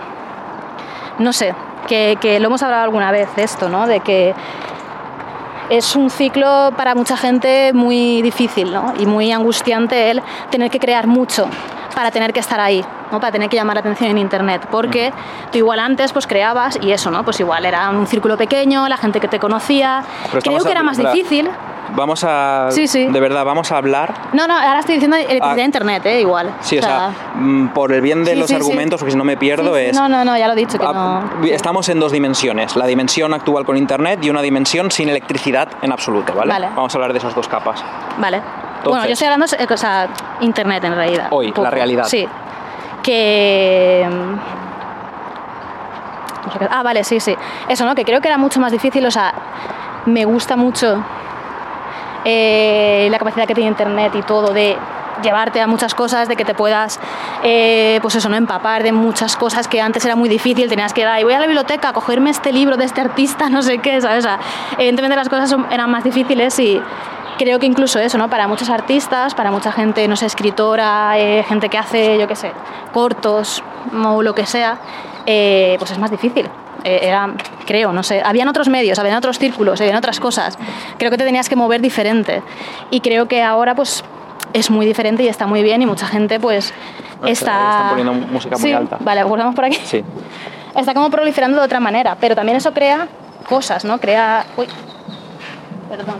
[1.19, 1.55] no sé,
[1.87, 3.87] que, que lo hemos hablado alguna vez esto, ¿no?
[3.87, 4.35] De que
[5.71, 8.95] es un ciclo para mucha gente muy difícil, ¿no?
[8.99, 11.49] Y muy angustiante el tener que crear mucho
[11.95, 13.21] para tener que estar ahí, ¿no?
[13.21, 15.13] Para tener que llamar la atención en internet, porque
[15.51, 17.25] tú igual antes pues creabas y eso, ¿no?
[17.25, 20.03] Pues igual era un círculo pequeño, la gente que te conocía.
[20.31, 21.51] Pero Creo que era a- más difícil.
[21.97, 22.67] Vamos a...
[22.71, 23.07] Sí, sí.
[23.07, 25.55] De verdad, vamos a hablar No, no, ahora estoy diciendo electricidad Ah.
[25.55, 26.21] de internet, ¿eh?
[26.21, 26.53] Igual.
[26.61, 29.25] Sí, o sea, mm, por el bien de Sí, los sí, argumentos, porque si no
[29.25, 29.97] me pierdo, es...
[29.97, 31.47] No, no, no, ya lo he dicho que Ah, no.
[31.47, 35.91] Estamos en dos dimensiones, la dimensión actual con Internet y una dimensión sin electricidad en
[35.91, 36.53] absoluto, ¿vale?
[36.53, 36.69] Vale.
[36.77, 37.83] Vamos a hablar de esas dos capas.
[38.19, 38.43] Vale.
[38.85, 40.09] Bueno, yo estoy hablando de o sea,
[40.41, 41.29] internet en realidad.
[41.31, 42.05] Hoy, la realidad.
[42.05, 42.27] Sí.
[43.03, 44.07] Que.
[44.11, 44.59] mm,
[46.71, 47.37] Ah, vale, sí, sí.
[47.69, 47.95] Eso, ¿no?
[47.95, 49.35] Que creo que era mucho más difícil, o sea,
[50.07, 51.03] me gusta mucho
[52.25, 54.77] eh, la capacidad que tiene internet y todo de
[55.23, 57.01] llevarte a muchas cosas, de que te puedas,
[57.43, 58.37] eh, pues eso, ¿no?
[58.37, 61.41] Empapar de muchas cosas que antes era muy difícil, tenías que ir ahí, voy a
[61.41, 64.25] la biblioteca a cogerme este libro de este artista, no sé qué, ¿sabes?
[64.25, 64.39] O sea,
[64.77, 66.81] evidentemente las cosas eran más difíciles y
[67.39, 68.29] creo que incluso eso, ¿no?
[68.29, 72.37] Para muchos artistas, para mucha gente, no sé, escritora, eh, gente que hace, yo qué
[72.37, 72.53] sé,
[72.93, 73.63] cortos
[74.05, 74.79] o lo que sea,
[75.25, 76.49] eh, pues es más difícil.
[76.85, 77.31] Eh, era,
[77.67, 80.59] creo, no sé, habían otros medios, habían otros círculos, habían otras cosas.
[80.99, 82.43] Creo que te tenías que mover diferente.
[82.91, 84.05] Y creo que ahora, pues,
[84.53, 86.73] es muy diferente y está muy bien y mucha gente, pues,
[87.25, 87.71] Está- está...
[87.71, 88.97] están poniendo música muy Sí, alta.
[89.01, 90.05] Vale, volvamos por aquí Sí.
[90.77, 93.09] está como proliferando de otra manera, pero también eso crea
[93.49, 93.99] cosas, ¿no?
[93.99, 94.47] Crea...
[94.57, 94.67] Uy,
[95.89, 96.17] perdón,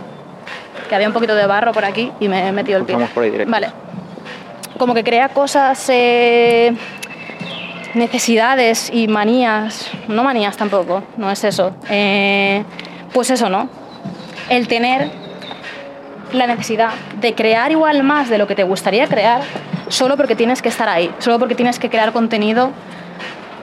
[0.89, 2.95] que había un poquito de barro por aquí y me he metido el pie.
[2.95, 3.51] Vamos por ahí directo.
[3.51, 3.69] Vale.
[4.77, 6.73] Como que crea cosas, eh,
[7.93, 11.71] necesidades y manías, no manías tampoco, no es eso.
[11.89, 12.63] Eh,
[13.13, 13.69] pues eso, ¿no?
[14.49, 15.11] El tener
[16.33, 19.41] la necesidad de crear igual más de lo que te gustaría crear
[19.87, 22.71] solo porque tienes que estar ahí, solo porque tienes que crear contenido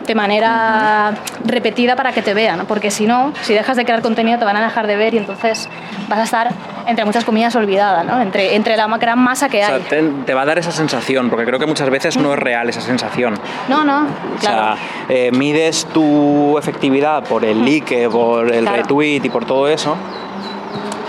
[0.07, 4.39] de manera repetida para que te vean, porque si no, si dejas de crear contenido
[4.39, 5.69] te van a dejar de ver y entonces
[6.09, 6.51] vas a estar,
[6.87, 8.21] entre muchas comillas, olvidada, ¿no?
[8.21, 9.83] Entre, entre la gran masa que O sea, hay.
[9.83, 12.69] te, te va a dar esa sensación, porque creo que muchas veces no es real
[12.69, 13.35] esa sensación.
[13.69, 14.77] No, no, O claro.
[14.77, 14.77] sea,
[15.09, 18.77] eh, mides tu efectividad por el like, por el Claro.
[18.79, 19.97] retweet y por todo eso,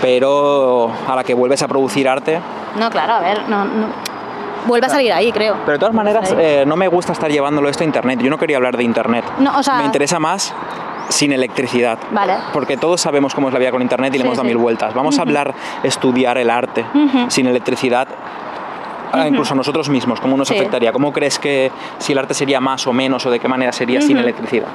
[0.00, 2.40] pero a la que vuelves a producir arte.
[2.78, 3.86] No, claro, a ver, no, no.
[4.66, 5.54] Vuelve a salir ahí, creo.
[5.64, 8.20] Pero de todas maneras, eh, no me gusta estar llevándolo esto a internet.
[8.20, 9.24] Yo no quería hablar de internet.
[9.38, 10.52] No, o sea- me interesa más
[11.08, 11.98] sin electricidad.
[12.10, 12.34] Vale.
[12.52, 14.54] Porque todos sabemos cómo es la vida con internet y le Sí, hemos dado sí.
[14.54, 14.92] mil vueltas.
[14.94, 16.84] Vamos a hablar, estudiar el arte
[17.28, 18.08] sin electricidad.
[19.12, 20.54] ah, Incluso a nosotros mismos, ¿cómo nos Sí.
[20.54, 20.92] afectaría?
[20.92, 24.00] ¿Cómo crees que si el arte sería más o menos o de qué manera sería
[24.02, 24.68] sin electricidad?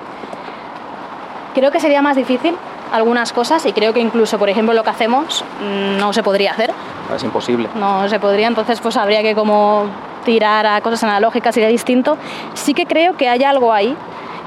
[1.53, 2.55] Creo que sería más difícil
[2.91, 6.51] algunas cosas y creo que incluso, por ejemplo, lo que hacemos mm, no se podría
[6.51, 6.71] hacer.
[7.15, 7.69] Es imposible.
[7.75, 9.85] no se podría, entonces pues habría que como
[10.25, 12.17] tirar a cosas analógicas, sería distinto.
[12.55, 13.95] Sí que creo que hay algo ahí,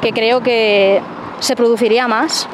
[0.00, 1.00] que creo que
[1.40, 2.48] se produciría más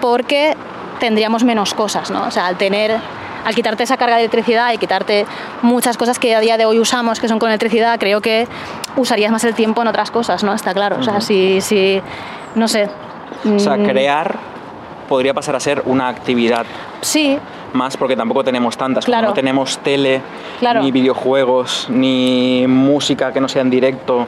[0.00, 0.56] porque
[1.00, 2.24] tendríamos menos cosas, ¿no?
[2.26, 2.96] O sea, al tener,
[3.44, 5.26] al quitarte esa carga de electricidad y quitarte
[5.62, 8.46] muchas cosas que a día de hoy usamos que son con electricidad, creo que
[8.96, 10.54] usarías más el tiempo en otras cosas, ¿no?
[10.54, 10.96] Está claro.
[11.00, 12.00] O sea, si, si
[12.54, 12.88] no sé.
[13.44, 14.36] O sea, mm, crear
[15.08, 16.64] podría pasar a ser una actividad
[17.02, 17.38] Sí,
[17.74, 19.04] más porque tampoco tenemos tantas.
[19.04, 19.28] Claro.
[19.28, 20.22] no tenemos tele,
[20.60, 20.82] Claro.
[20.82, 24.26] ni videojuegos, ni música que no sea en directo.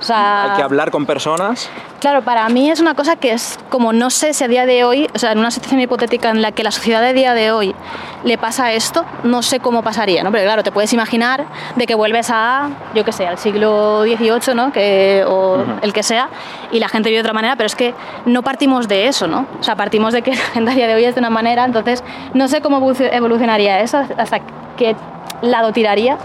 [0.00, 0.50] O sea...
[0.52, 1.68] Hay que hablar con personas.
[2.00, 4.84] Claro, para mí es una cosa que es como no sé si a día de
[4.84, 7.50] hoy, o sea, en una situación hipotética en la que la sociedad de día de
[7.50, 7.74] hoy
[8.22, 10.30] le pasa esto, no sé cómo pasaría, ¿no?
[10.30, 14.54] Pero claro, te puedes imaginar de que vuelves a, yo qué sé, al siglo XVIII,
[14.54, 14.70] ¿no?
[14.72, 16.28] Que, o el que sea,
[16.70, 17.94] y la gente vive de otra manera, pero es que
[18.26, 19.46] no partimos de eso, ¿no?
[19.58, 21.64] O sea, partimos de que la gente a día de hoy es de una manera,
[21.64, 24.38] entonces no sé cómo evoluc- evolucionaría eso, hasta
[24.76, 24.94] qué
[25.42, 26.16] lado tiraría,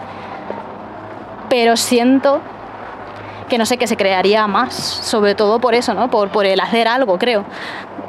[1.50, 2.42] pero siento
[3.54, 6.10] que no sé, que se crearía más, sobre todo por eso, ¿no?
[6.10, 7.46] Por, por el hacer algo, creo.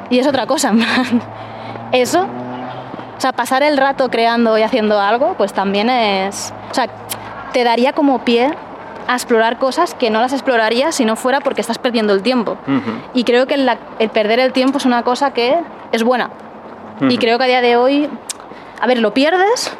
[0.08, 1.20] Y es otra cosa, en plan,
[1.92, 2.26] eso
[3.18, 6.54] O sea, pasar el rato creando y haciendo algo, pues también es...
[6.70, 6.86] O sea,
[7.52, 8.54] te daría como pie
[9.06, 12.52] a explorar cosas que no las explorarías si no fuera porque estás perdiendo el tiempo.
[12.66, 12.90] Ujú.
[13.12, 15.58] Y creo que la- el perder el tiempo es una cosa que
[15.92, 16.30] es buena.
[17.02, 17.16] Y Ujú.
[17.18, 18.08] creo que a día de hoy,
[18.80, 19.70] a ver, lo pierdes,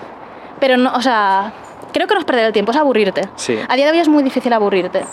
[0.61, 1.55] pero no, o sea,
[1.95, 3.31] creo que no es perder el tiempo, es aburrirte.
[3.37, 3.59] Sí.
[3.67, 5.07] A día de hoy es muy difícil aburrirte.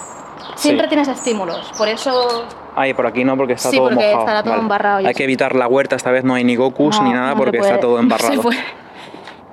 [0.56, 0.90] Siempre Sí.
[0.90, 4.20] tienes estímulos, por eso Ay, por aquí no, porque está Sí, todo porque mojado.
[4.20, 4.62] estará todo Vale.
[4.64, 7.32] embarrado Hay que evitar la huerta, esta vez no hay ni Gokus no- ni nada
[7.32, 8.42] no porque puede, está todo no embarrado.
[8.42, 8.60] puede.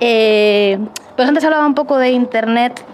[0.00, 0.78] Eh,
[1.16, 2.84] pues antes hablaba un poco de internet,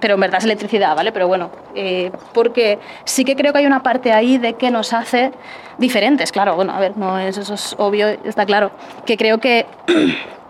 [0.00, 1.12] pero en verdad es electricidad, ¿vale?
[1.12, 4.92] Pero bueno, eh, porque sí que creo que hay una parte ahí de que nos
[4.94, 5.32] hace
[5.78, 8.70] diferentes, claro, bueno, a ver, no es, eso es obvio, está claro,
[9.04, 9.66] que creo que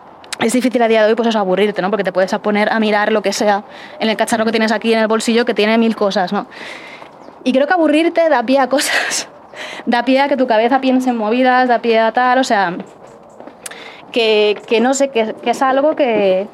[0.42, 1.90] es difícil a día de hoy pues eso, aburrirte, ¿no?
[1.90, 3.64] Porque te puedes poner a mirar lo que sea
[3.98, 6.46] en el cacharro que tienes aquí en el bolsillo que tiene mil cosas, ¿no?
[7.44, 9.28] Y creo que aburrirte da pie a cosas,
[9.86, 12.76] da pie a que tu cabeza piense en movidas, da pie a tal, o sea,
[14.10, 16.48] que, que no sé, que, que es algo que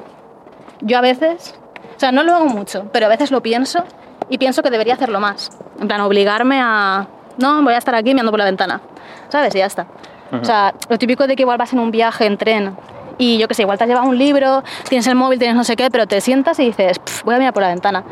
[0.80, 1.58] yo a veces,
[1.96, 3.84] o sea, no lo hago mucho, pero a veces lo pienso
[4.28, 5.50] y pienso que debería hacerlo más.
[5.80, 7.06] En plan, obligarme a,
[7.38, 8.80] no, voy a estar aquí mirando por la ventana,
[9.28, 9.54] ¿sabes?
[9.54, 9.86] Y ya está.
[10.30, 12.76] O sea, lo típico de que igual vas en un viaje en tren
[13.18, 15.64] y yo qué sé, igual te has llevado un libro, tienes el móvil, tienes no
[15.64, 18.04] sé qué, pero te sientas y dices, "Pf, voy a mirar por la ventana.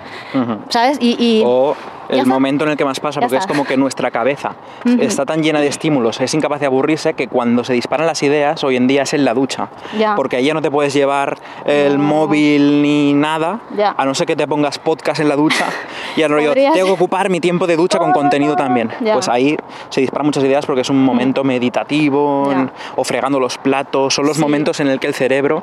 [0.69, 0.99] ¿sabes?
[1.01, 2.29] Y, y- O Ya el está.
[2.29, 4.55] momento en el que más pasa, porque es como que nuestra cabeza
[5.01, 8.63] está tan llena de estímulos, es incapaz de aburrirse, que cuando se disparan las ideas,
[8.65, 9.69] hoy en día es en la ducha.
[9.99, 10.15] Ya.
[10.15, 12.05] Porque ahí ya no te puedes llevar el No.
[12.05, 13.95] móvil ni nada, Ya.
[13.97, 15.67] a no ser que te pongas podcast en la ducha
[16.17, 18.91] y al rollo, tengo que ocupar mi tiempo de ducha con contenido también.
[19.01, 19.15] Ya.
[19.15, 19.57] Pues ahí
[19.91, 22.53] se disparan muchas ideas porque es un momento meditativo
[22.97, 24.43] o fregando los platos, son los Sí.
[24.43, 25.63] momentos en el que el cerebro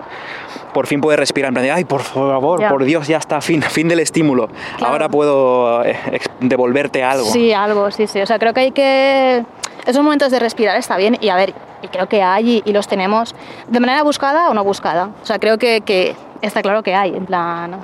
[0.74, 3.62] por fin puede respirar, en plan de, ay, por favor, por Dios, ya está, fin,
[3.70, 4.48] fin del estímulo.
[4.78, 4.94] Claro.
[4.94, 5.96] Ahora puedo eh,
[6.40, 7.26] devolverte algo.
[7.26, 8.22] Sí, algo, sí, sí.
[8.22, 9.46] O sea, creo que hay que...
[9.86, 12.72] Esos momentos de respirar está bien y a ver, y creo que hay y, y
[12.72, 13.36] los tenemos
[13.68, 15.10] de manera buscada o no buscada.
[15.22, 17.78] O sea, creo que, que está claro que hay, en plan...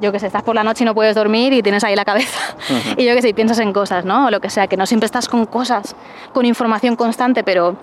[0.00, 2.04] Yo que sé, estás por la noche y no puedes dormir y tienes ahí la
[2.04, 2.38] cabeza.
[2.98, 4.26] Y yo que sé, y piensas en cosas, ¿no?
[4.26, 5.94] O lo que sea, que no siempre estás con cosas,
[6.32, 7.76] con información constante, pero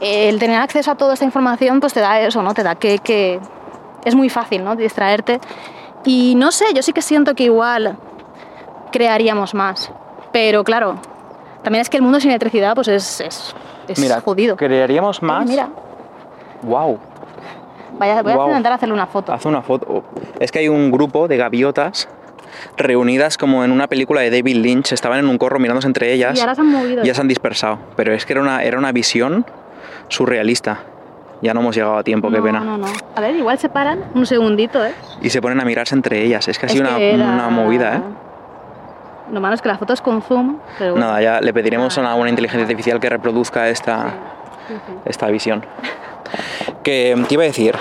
[0.00, 2.52] el tener acceso a toda esta información pues te da eso, ¿no?
[2.52, 3.40] Te da que, que
[4.04, 4.76] es muy fácil, ¿no?
[4.76, 5.40] Distraerte.
[6.04, 7.96] Y no sé, yo sí que siento que igual
[8.94, 9.90] crearíamos más.
[10.32, 10.94] Pero claro,
[11.64, 13.54] también es que el mundo sin electricidad pues es, es,
[13.88, 14.56] es Mira, jodido.
[14.56, 15.46] crearíamos Ay, más.
[15.48, 15.68] mira,
[16.62, 16.98] Wow,
[17.98, 19.32] vaya, voy a intentar hacerle una foto.
[19.32, 20.04] haz una foto.
[20.40, 22.08] Es que hay un grupo de gaviotas
[22.76, 26.38] reunidas como en una película de David Lynch, estaban en un corro mirándose entre ellas.
[26.38, 27.02] Y ahora se han movido.
[27.02, 29.44] ya se han dispersado, pero es que era una, era una visión
[30.08, 30.78] surrealista.
[31.42, 32.60] Ya no hemos llegado a tiempo, qué no, pena.
[32.60, 32.86] No, no.
[33.16, 34.92] A ver, igual se paran un segundito, ¿eh?
[35.20, 36.48] Y se ponen a mirarse entre ellas.
[36.48, 38.00] Es que ha sido una, era- una movida, ¿eh?
[39.32, 40.96] Lo malo es que la foto es con zoom, pero.
[40.96, 44.14] Nada, ya le pediremos a una inteligencia artificial que reproduzca esta,
[44.68, 44.92] Sí, sí.
[45.06, 45.64] esta visión.
[46.82, 47.74] Que te iba a decir,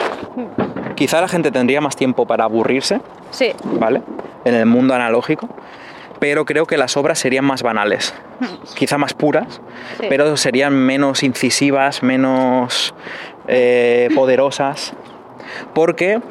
[0.95, 3.01] quizá la gente tendría más tiempo para aburrirse,
[3.31, 4.01] Sí, ¿vale?
[4.45, 5.49] En el mundo analógico,
[6.19, 8.13] pero creo que las obras serían más banales,
[8.75, 9.59] quizá más puras,
[9.99, 10.05] Sí.
[10.09, 12.93] pero serían menos incisivas, menos
[13.47, 14.93] eh, poderosas,
[15.73, 16.21] porque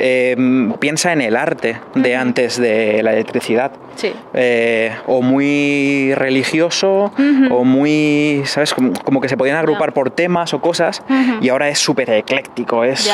[0.00, 0.36] eh,
[0.78, 3.72] piensa en el arte de antes de la electricidad.
[3.96, 4.12] sí.
[4.34, 7.12] Eh, o muy religioso
[7.50, 8.72] o muy, ¿sabes?
[8.74, 11.02] Como, como que se podían agrupar por temas o cosas
[11.40, 12.84] y ahora es súper ecléctico.
[12.84, 13.12] Es,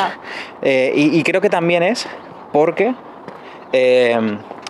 [0.62, 2.06] eh, y, y creo que también es
[2.52, 2.94] porque
[3.72, 4.18] eh,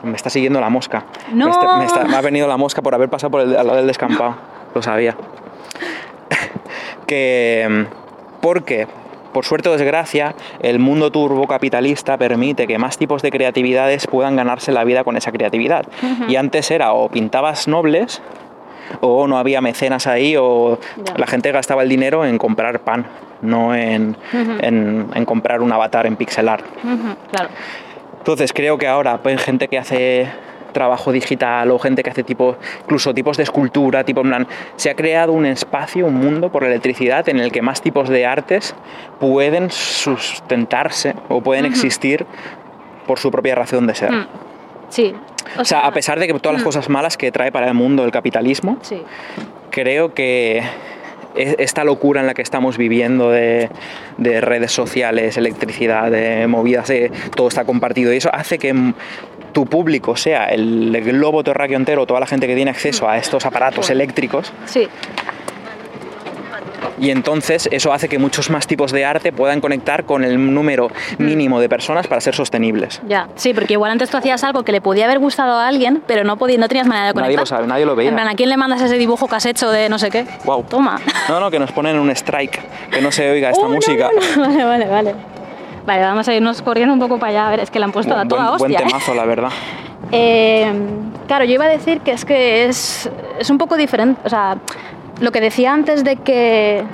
[0.03, 1.05] me está siguiendo la mosca.
[1.33, 1.46] ¡No!
[1.46, 3.66] Me, está- me está- me ha venido la mosca por haber pasado por el, al
[3.66, 4.37] lado del descampado.
[4.74, 5.16] Lo sabía.
[7.07, 7.87] que
[8.40, 8.87] porque
[9.35, 14.73] por suerte o desgracia, el mundo turbocapitalista permite que más tipos de creatividades puedan ganarse
[14.73, 15.85] la vida con esa creatividad.
[16.29, 18.23] Y antes era o pintabas nobles
[19.01, 20.79] o no había mecenas ahí o
[21.16, 23.07] la gente gastaba el dinero en comprar pan,
[23.42, 24.16] no en,
[24.61, 26.62] en- en comprar un avatar en pixelar.
[27.31, 27.49] Claro.
[28.18, 30.29] Entonces creo que ahora pues, gente que hace
[30.75, 34.91] trabajo digital o gente que hace tipo, incluso tipos de escultura, tipo en plan, se
[34.91, 38.27] ha creado un espacio, un mundo por la electricidad en el que más tipos de
[38.27, 38.75] artes
[39.19, 42.27] pueden sustentarse o pueden existir
[43.07, 44.13] por su propia razón de ser.
[44.13, 44.27] Mm,
[44.91, 45.15] Sí.
[45.59, 46.67] O sea, a pesar de que todas las mm.
[46.67, 49.03] cosas malas que trae para el mundo el capitalismo, Sí.
[49.71, 50.63] creo que
[51.37, 53.69] e- esta locura en la que estamos viviendo de,
[54.19, 58.72] de redes sociales, electricidad, de movidas, de todo está compartido y eso hace que
[59.55, 63.46] tu público sea el globo terráqueo entero, toda la gente que tiene acceso a estos
[63.46, 64.86] aparatos eléctricos, Sí.
[66.96, 70.90] Y entonces eso hace que muchos más tipos de arte puedan conectar con el número
[71.18, 73.02] mínimo de personas para ser sostenibles.
[73.09, 76.02] Ya, sí, porque igual antes tú hacías algo que le podía haber gustado a alguien,
[76.07, 77.30] pero no, podía, no tenías manera de conectar.
[77.32, 78.11] Nadie lo sabe, nadie lo veía.
[78.11, 80.24] En plan, ¿a quién le mandas ese dibujo que has hecho de no sé qué?
[80.44, 80.64] Wow.
[80.68, 81.00] Toma.
[81.28, 82.61] No, no, que nos ponen un strike,
[82.92, 84.09] que no se oiga esta Oh, música.
[84.36, 84.48] no, no.
[84.48, 85.14] Vale, vale, vale.
[85.87, 87.47] Vale, vamos a irnos corriendo un poco para allá.
[87.49, 88.87] A ver, es que la han puesto a Buen, toda buen- buen hostia.
[88.87, 88.89] ¿eh?
[88.89, 89.51] temazo, la verdad.
[90.12, 90.70] Eh,
[91.26, 94.20] claro, yo iba a decir que es que es, es un poco diferente.
[94.24, 94.59] O sea,
[95.20, 96.85] lo que decía antes de que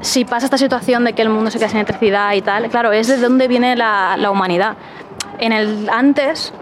[0.00, 2.90] si pasa esta situación de que el mundo se queda sin electricidad y tal, claro,
[2.92, 4.74] es de dónde viene la, la humanidad.
[5.38, 6.52] En el antes,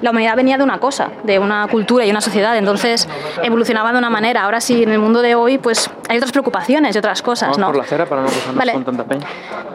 [0.00, 3.06] la humanidad venía de una cosa, de una cultura y una sociedad, entonces
[3.42, 4.44] evolucionaba de una manera.
[4.44, 7.58] Ahora sí, en el mundo de hoy, pues hay otras preocupaciones y otras cosas, Vamos
[7.58, 7.66] ¿no?
[7.66, 8.72] por la acera para no Vale.
[8.72, 9.26] con tanta peña.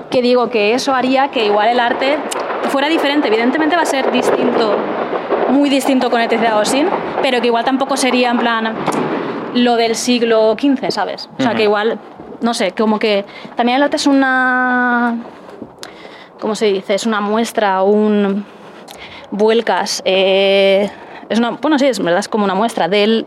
[0.10, 2.18] que digo que eso haría que igual el arte
[2.70, 3.28] fuera diferente.
[3.28, 4.76] Evidentemente va a ser distinto,
[5.50, 6.88] muy distinto con electricidad o sin,
[7.22, 8.74] pero que igual tampoco sería en plan
[9.54, 11.30] lo del siglo XV, ¿sabes?
[11.38, 11.58] O sea, Ujú.
[11.58, 12.00] que igual,
[12.42, 15.18] no sé, como que también el arte es una...
[16.44, 16.94] ¿Cómo se dice?
[16.94, 18.46] Es una muestra, un...
[19.32, 20.02] vuelcas.
[20.04, 20.90] eh,
[21.30, 23.26] es una, bueno, sí, es verdad, es como una muestra del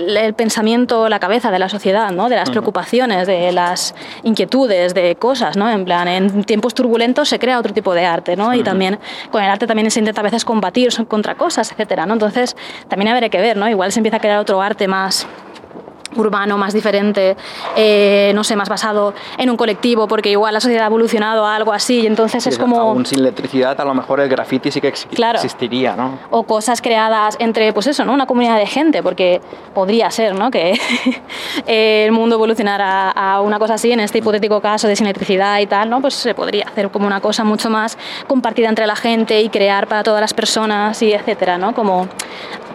[0.00, 2.28] el pensamiento, la cabeza de la sociedad, ¿no?
[2.28, 5.70] de las preocupaciones, de las inquietudes, de cosas, ¿no?
[5.70, 8.52] En plan, en tiempos turbulentos se crea otro tipo de arte, ¿no?
[8.52, 8.98] Y también
[9.30, 12.14] con el arte también se intenta a veces combatir contra cosas, etcétera, ¿no?
[12.14, 12.56] Entonces,
[12.88, 13.68] también habrá que ver, ¿no?
[13.68, 15.28] Igual se empieza a crear otro arte más
[16.16, 17.36] urbano, más diferente,
[17.76, 21.54] eh, no sé, más basado en un colectivo, porque igual la sociedad ha evolucionado a
[21.56, 22.80] algo así, y entonces es Sí, como...
[22.80, 25.36] Aún sin electricidad, a lo mejor el graffiti sí que ex- Claro.
[25.36, 26.18] existiría, ¿no?
[26.30, 28.12] o cosas creadas entre, pues eso, ¿no?
[28.12, 29.40] Una comunidad de gente, porque
[29.74, 30.50] podría ser, ¿no?
[30.50, 30.78] Que
[31.66, 35.66] el mundo evolucionara a una cosa así, en este hipotético caso de sin electricidad y
[35.66, 36.00] tal, ¿no?
[36.00, 39.86] Pues se podría hacer como una cosa mucho más compartida entre la gente y crear
[39.86, 41.74] para todas las personas y etcétera, ¿no?
[41.74, 42.08] Como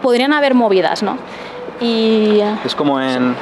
[0.02, 1.18] podrían haber movidas, ¿no?
[1.80, 3.34] Y Es como en,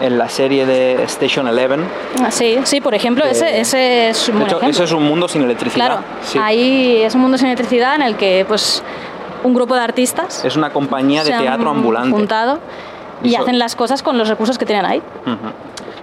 [0.00, 1.84] en la serie de Station Eleven.
[2.30, 4.70] sí, sí, por ejemplo, Que- ese, ese es un De buen hecho, ejemplo.
[4.76, 5.86] eso es un mundo sin electricidad.
[5.86, 6.38] Claro, Sí.
[6.40, 8.82] ahí es un mundo sin electricidad en el que, pues,
[9.44, 12.10] un grupo de artistas Es una compañía de teatro ambulante.
[12.10, 12.58] juntado
[13.22, 14.98] y Eso- hacen las cosas con los recursos que tienen ahí.
[15.26, 15.36] Ujú.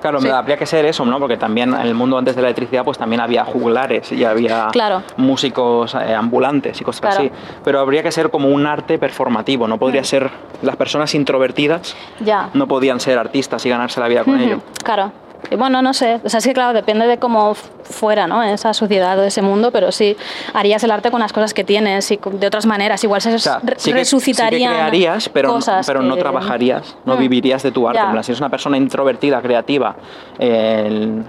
[0.06, 0.30] Claro, Sí.
[0.30, 1.20] habría que ser eso, ¿no?
[1.20, 4.68] Porque también en el mundo antes de la electricidad, pues también había juglares y había
[4.72, 5.02] Claro.
[5.18, 7.16] músicos eh, ambulantes y cosas Claro.
[7.18, 7.32] así.
[7.64, 10.30] Pero habría que ser como un arte performativo, no podría ser
[10.62, 12.50] las personas introvertidas Ya.
[12.54, 14.62] no podían ser artistas y ganarse la vida con ello.
[14.84, 15.12] Claro.
[15.52, 16.20] Y bueno, no sé.
[16.24, 18.42] O sea, es que claro, depende de cómo fuera, ¿no?
[18.44, 20.16] Esa sociedad o ese mundo, pero sí
[20.54, 23.04] harías el arte con las cosas que tienes y de otras maneras.
[23.04, 27.16] Igual se O sea, sí que, sí que crearías, pero, cosas pero no trabajarías, no
[27.16, 27.20] Mm.
[27.20, 28.02] vivirías de tu arte.
[28.02, 29.96] Plan, si eres una persona introvertida, creativa,
[30.40, 31.24] el-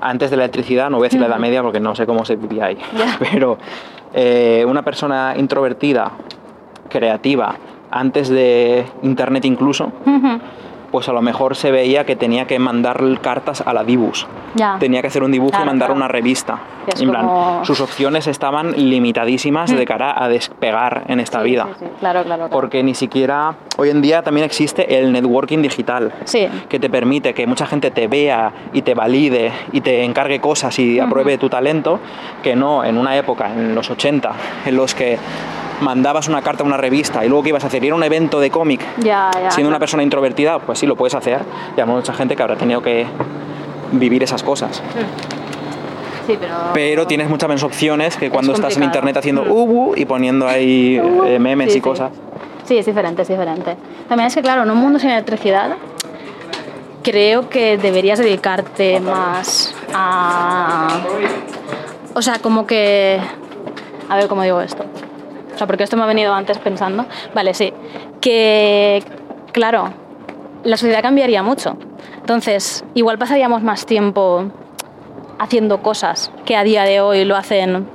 [0.00, 2.24] antes de la electricidad, no voy a decir la edad media porque no sé cómo
[2.24, 2.78] se vivía ahí,
[3.32, 3.56] pero
[4.14, 6.10] eh, una persona introvertida,
[6.88, 7.54] creativa,
[7.90, 9.92] antes de Internet incluso,
[10.92, 14.26] pues a lo mejor se veía que tenía que mandar cartas a la Dibus.
[14.54, 14.76] Ya.
[14.78, 15.96] Tenía que hacer un dibujo Claro, y mandar claro.
[15.96, 16.60] una revista.
[17.00, 21.66] En plan, como- sus opciones estaban limitadísimas de cara a despegar en esta Sí, vida.
[21.78, 21.90] sí, sí.
[21.98, 22.42] Claro, claro.
[22.44, 22.50] claro.
[22.50, 26.12] Porque ni siquiera hoy en día también existe el networking digital.
[26.24, 26.46] Sí.
[26.68, 30.78] Que te permite que mucha gente te vea y te valide y te encargue cosas
[30.78, 31.98] y apruebe tu talento,
[32.42, 34.32] que no en una época, en los 80,
[34.66, 35.16] en los que
[35.80, 38.02] mandabas una carta a una revista y luego que ibas a hacer, ir a un
[38.04, 39.50] evento de cómic, Ya, ya.
[39.50, 41.40] siendo una persona introvertida, pues sí, lo puedes hacer.
[41.76, 43.06] Y hay mucha gente que habrá tenido que
[43.92, 44.82] vivir esas cosas.
[46.26, 46.54] Sí, pero.
[46.72, 49.50] Pero tienes muchas menos opciones que cuando estás en internet haciendo Mm.
[49.50, 51.80] ubu y poniendo ahí eh, memes Sí, y sí.
[51.80, 52.12] cosas.
[52.64, 53.76] Sí, es diferente, es diferente.
[54.08, 55.70] También es que, claro, en un mundo sin electricidad,
[57.02, 61.00] creo que deberías dedicarte más a.
[62.14, 63.18] O sea, como que.
[64.08, 64.84] A ver cómo digo esto.
[65.54, 67.06] O sea, porque esto me ha venido antes pensando.
[67.34, 67.72] Vale, sí.
[68.20, 69.02] Que,
[69.52, 69.90] claro,
[70.64, 71.76] la sociedad cambiaría mucho.
[72.20, 74.44] Entonces, igual pasaríamos más tiempo
[75.38, 77.88] haciendo cosas que a día de hoy lo hacen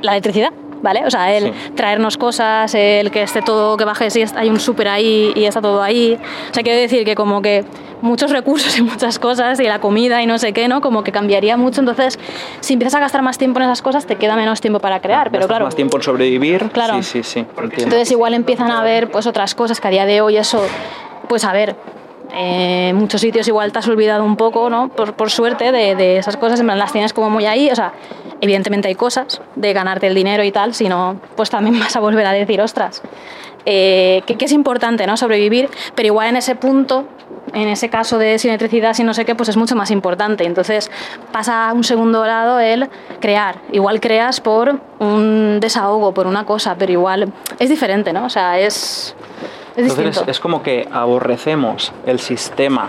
[0.00, 0.52] la electricidad,
[0.82, 1.04] ¿vale?
[1.06, 1.70] O sea, el Sí.
[1.74, 5.60] traernos cosas, el que esté todo, que bajes y hay un súper ahí y está
[5.60, 6.18] todo ahí.
[6.50, 7.64] O sea, quiero decir que como que
[8.04, 10.80] muchos recursos y muchas cosas y la comida y no sé qué, ¿no?
[10.80, 11.80] Como que cambiaría mucho.
[11.80, 12.18] Entonces,
[12.60, 15.30] si empiezas a gastar más tiempo en esas cosas, te queda menos tiempo para crear.
[15.30, 16.70] Pero Gastas claro, más tiempo en sobrevivir.
[16.70, 17.02] Claro.
[17.02, 17.38] Sí, sí, sí.
[17.40, 17.74] entiendo.
[17.76, 20.62] entonces igual empiezan a ver pues otras cosas que a día de hoy eso,
[21.28, 21.76] pues a ver,
[22.34, 24.88] eh, en muchos sitios igual te has olvidado un poco, ¿no?
[24.88, 27.76] Por, por suerte de, de esas cosas, en plan, las tienes como muy ahí, o
[27.76, 27.92] sea,
[28.40, 32.00] evidentemente hay cosas de ganarte el dinero y tal, si no, pues también vas a
[32.00, 33.02] volver a decir, ostras,
[33.66, 35.16] eh, que, que es importante, ¿no?
[35.16, 37.06] Sobrevivir, pero igual en ese punto,
[37.54, 40.44] en ese caso de sin electricidad, sin no sé qué, pues es mucho más importante.
[40.44, 40.90] Entonces
[41.32, 42.88] pasa a un segundo lado el
[43.20, 43.56] crear.
[43.72, 48.26] Igual creas por un desahogo, por una cosa, pero igual es diferente, ¿no?
[48.26, 49.14] O sea, es,
[49.76, 52.88] es Entonces es como que aborrecemos el sistema,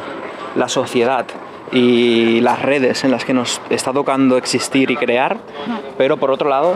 [0.56, 1.26] la sociedad
[1.72, 5.38] y las redes en las que nos está tocando existir y crear,
[5.98, 6.76] pero por otro lado,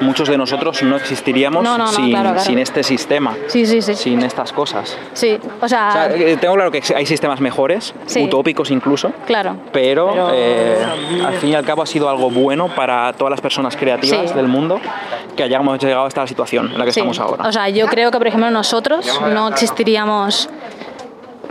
[0.00, 2.44] muchos de nosotros no existiríamos No, no, no, sin, claro, claro.
[2.44, 3.94] sin este sistema, Sí, sí, sí.
[3.94, 4.96] sin estas cosas.
[5.12, 9.56] Sí, o sea, O sea, eh, tengo claro que hay sistemas mejores, utópicos incluso, claro.
[9.72, 10.76] pero, Pero- eh,
[11.26, 14.46] al fin y al cabo ha sido algo bueno para todas las personas creativas del
[14.48, 14.80] mundo
[15.36, 17.46] que hayamos llegado a esta situación en la que estamos ahora.
[17.48, 20.48] O sea, yo creo que, por ejemplo, nosotros no existiríamos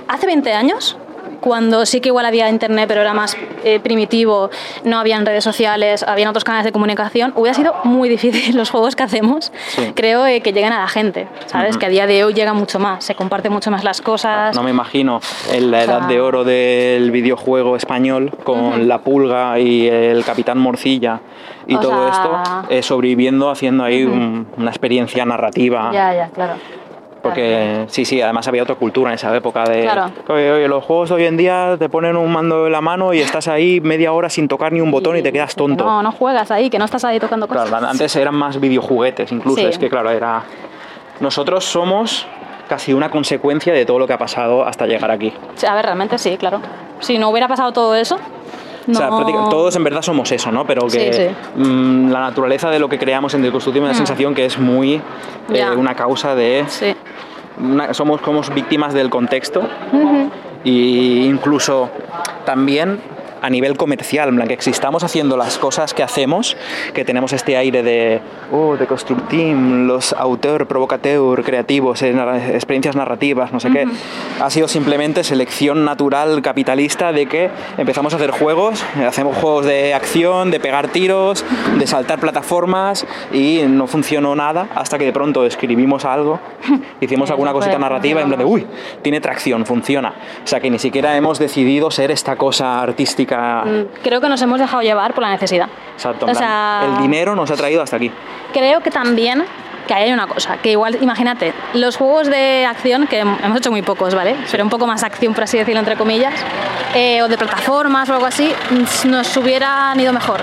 [0.08, 0.98] hace 20 años,
[1.40, 4.50] cuando sí que igual había internet, pero era más eh, primitivo,
[4.84, 8.96] no habían redes sociales, habían otros canales de comunicación, hubiera sido muy difícil los juegos
[8.96, 9.94] que hacemos, Sí.
[9.96, 11.78] creo, eh, que lleguen a la gente, ¿sabes?
[11.78, 14.56] Que a día de hoy llega mucho más, se comparten mucho más las cosas.
[14.56, 15.20] No me imagino
[15.52, 20.24] en la O sea- edad de oro del videojuego español con la pulga y el
[20.24, 21.20] capitán morcilla
[21.68, 25.92] y O todo sea- esto, eh, sobreviviendo, haciendo ahí un- una experiencia narrativa.
[25.94, 26.54] Ya, ya, claro.
[27.30, 29.82] Porque sí, sí, además había otra cultura en esa época de...
[29.84, 30.12] Claro.
[30.28, 33.14] Oye, oye, los juegos de hoy en día te ponen un mando en la mano
[33.14, 35.84] y estás ahí media hora sin tocar ni un botón y te quedas tonto.
[35.86, 37.70] No, no juegas ahí, que no estás ahí tocando cosas.
[37.70, 39.66] Claro, antes eran más videojuguetes incluso, Sí.
[39.68, 40.44] es que claro, era...
[41.20, 42.26] Nosotros somos
[42.68, 45.34] casi una consecuencia de todo lo que ha pasado hasta llegar aquí.
[45.68, 46.62] A ver, realmente sí, claro.
[47.00, 48.18] Si no hubiera pasado todo eso,
[48.88, 48.94] no...
[48.94, 49.10] O sea,
[49.50, 50.66] todos en verdad somos eso, ¿no?
[50.66, 51.62] Pero que Sí, sí.
[51.62, 54.06] mm, la naturaleza de lo que creamos en Deconstructive me da la Mm.
[54.06, 55.02] sensación que es muy
[55.54, 56.64] eh, una causa de...
[56.68, 56.96] Sí.
[57.60, 60.30] Una- somos como víctimas del contexto Ujú.
[60.64, 61.90] y incluso
[62.46, 63.00] también
[63.42, 66.58] a nivel comercial, en plan que existamos haciendo las cosas que hacemos,
[66.94, 68.22] que tenemos este aire de,
[68.52, 72.14] oh, de constructim, los autor, provocateur, creativos, eh,
[72.54, 73.88] experiencias narrativas, no sé qué,
[74.40, 79.66] ha sido simplemente selección natural capitalista de que empezamos a hacer juegos, eh, hacemos juegos
[79.66, 81.46] de acción, de pegar tiros,
[81.78, 86.40] de saltar plataformas y no funcionó nada hasta que de pronto escribimos algo,
[87.02, 88.66] hicimos alguna cosita narrativa y en plan de, uy,
[89.02, 90.14] tiene tracción, funciona.
[90.44, 93.29] O sea que ni siquiera hemos decidido ser esta cosa artística.
[93.38, 95.68] Mm, Creo que nos hemos dejado llevar por la necesidad.
[95.94, 96.26] Exacto.
[96.26, 98.12] O sea, el dinero nos ha traído hasta aquí.
[98.54, 99.44] Creo que también
[99.88, 103.82] que hay una cosa, que igual, imagínate, los juegos de acción, que hemos hecho muy
[103.82, 104.36] pocos, ¿vale?
[104.52, 106.34] Pero un poco más acción, por así decirlo, entre comillas,
[106.94, 110.42] eh, o de plataformas o algo así, mm, nos hubieran ido mejor.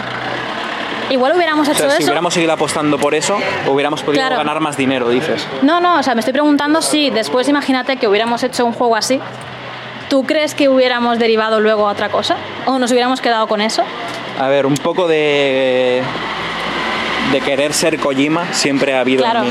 [1.11, 2.07] Igual hubiéramos O hecho sea, si eso.
[2.11, 4.37] hubiéramos seguido apostando por eso, hubiéramos podido Claro.
[4.39, 5.47] ganar más dinero, dices.
[5.63, 8.97] No, no, o sea, me estoy preguntando si después imagínate que hubiéramos hecho un juego
[8.97, 9.21] así.
[10.09, 12.37] ¿Tú crees que hubiéramos derivado luego a otra cosa?
[12.67, 13.83] ¿O nos hubiéramos quedado con eso?
[14.39, 16.03] A ver, un poco de.
[17.33, 19.41] de querer ser Kojima siempre ha habido Claro.
[19.41, 19.51] en mí.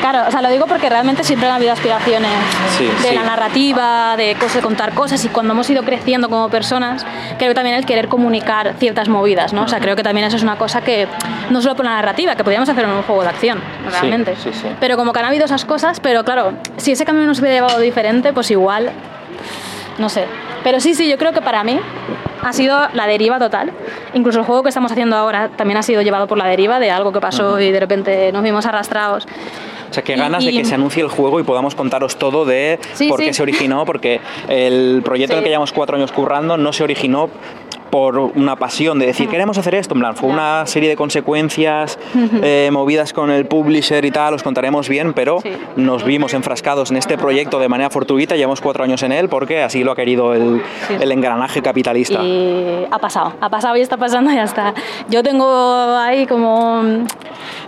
[0.00, 2.30] Claro, o sea, lo digo porque realmente siempre han habido aspiraciones
[2.76, 3.14] Sí, de sí.
[3.14, 7.06] la narrativa, de, cosas, de contar cosas y cuando hemos ido creciendo como personas,
[7.38, 9.62] creo que también el querer comunicar ciertas movidas, ¿no?
[9.62, 11.06] O sea, creo que también eso es una cosa que
[11.50, 13.60] no solo por la narrativa, que podríamos hacer en un juego de acción,
[13.90, 14.34] realmente.
[14.42, 14.66] sí, sí.
[14.80, 17.78] Pero como que han habido esas cosas, pero claro, si ese camino nos hubiera llevado
[17.78, 18.90] diferente, pues igual,
[19.98, 20.24] no sé.
[20.64, 21.78] Pero sí, sí, yo creo que para mí
[22.42, 23.72] ha sido la deriva total.
[24.14, 26.90] Incluso el juego que estamos haciendo ahora también ha sido llevado por la deriva de
[26.90, 29.26] algo que pasó y de repente nos vimos arrastrados.
[29.90, 32.44] O sea, que Y- ganas de que se anuncie el juego y podamos contaros todo
[32.44, 33.26] de Sí, por sí.
[33.26, 36.82] qué se originó, porque el proyecto en el que llevamos cuatro años currando no se
[36.82, 37.28] originó
[37.92, 41.98] por una pasión de decir queremos hacer esto, en plan, fue una serie de consecuencias
[42.42, 45.50] eh, movidas con el publisher y tal, os contaremos bien, pero Sí.
[45.76, 49.62] nos vimos enfrascados en este proyecto de manera fortuita, llevamos cuatro años en él porque
[49.62, 50.94] así lo ha querido el, Sí.
[50.98, 52.22] el engranaje capitalista.
[52.22, 54.72] Y ha pasado, ha pasado y está pasando y ya está.
[55.10, 55.46] Yo tengo
[55.98, 56.82] ahí como...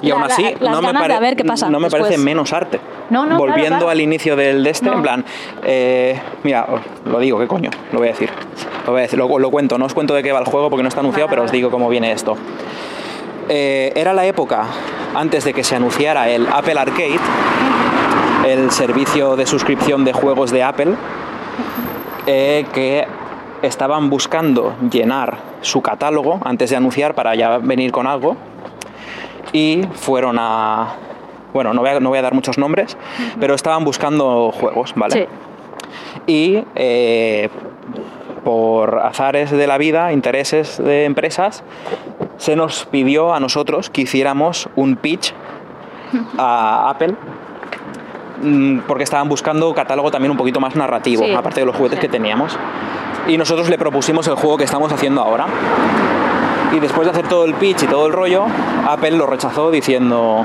[0.01, 1.91] Y aún la- así, no, me, ganas de pare- a ver qué pasa no me
[1.91, 2.81] parece menos arte.
[3.11, 3.91] No, no, Volviendo claro, claro.
[3.91, 4.95] al inicio del de este, No.
[4.95, 5.25] en plan,
[5.65, 6.67] eh, mira,
[7.05, 7.71] lo digo, ¿qué coño?
[7.93, 8.31] Lo voy a decir.
[8.87, 10.71] Lo voy a decir, lo, lo cuento, no os cuento de qué va el juego
[10.71, 12.37] porque no está anunciado, Vale, pero os digo cómo viene esto.
[13.49, 14.65] Eh, era la época
[15.15, 17.19] antes de que se anunciara el Apple Arcade,
[18.47, 20.95] el servicio de suscripción de juegos de Apple,
[22.27, 23.07] eh, que
[23.63, 28.37] estaban buscando llenar su catálogo antes de anunciar para ya venir con algo
[29.53, 30.95] y fueron a...
[31.55, 32.97] Bueno, no voy a, no voy a dar muchos nombres,
[33.41, 35.29] pero estaban buscando juegos, ¿vale?
[36.27, 36.27] Sí.
[36.27, 37.49] Y eh,
[38.45, 41.63] por azares de la vida, intereses de empresas,
[42.37, 45.33] se nos pidió a nosotros que hiciéramos un pitch
[46.39, 47.15] a Apple
[48.43, 51.33] mm, porque estaban buscando catálogo también un poquito más narrativo, Sí.
[51.35, 52.07] aparte de los juguetes Sí.
[52.07, 52.59] que teníamos.
[53.29, 55.47] Y nosotros le propusimos el juego que estamos haciendo ahora.
[56.73, 58.45] Y después de hacer todo el pitch y todo el rollo,
[58.89, 60.45] Apple lo rechazó diciendo,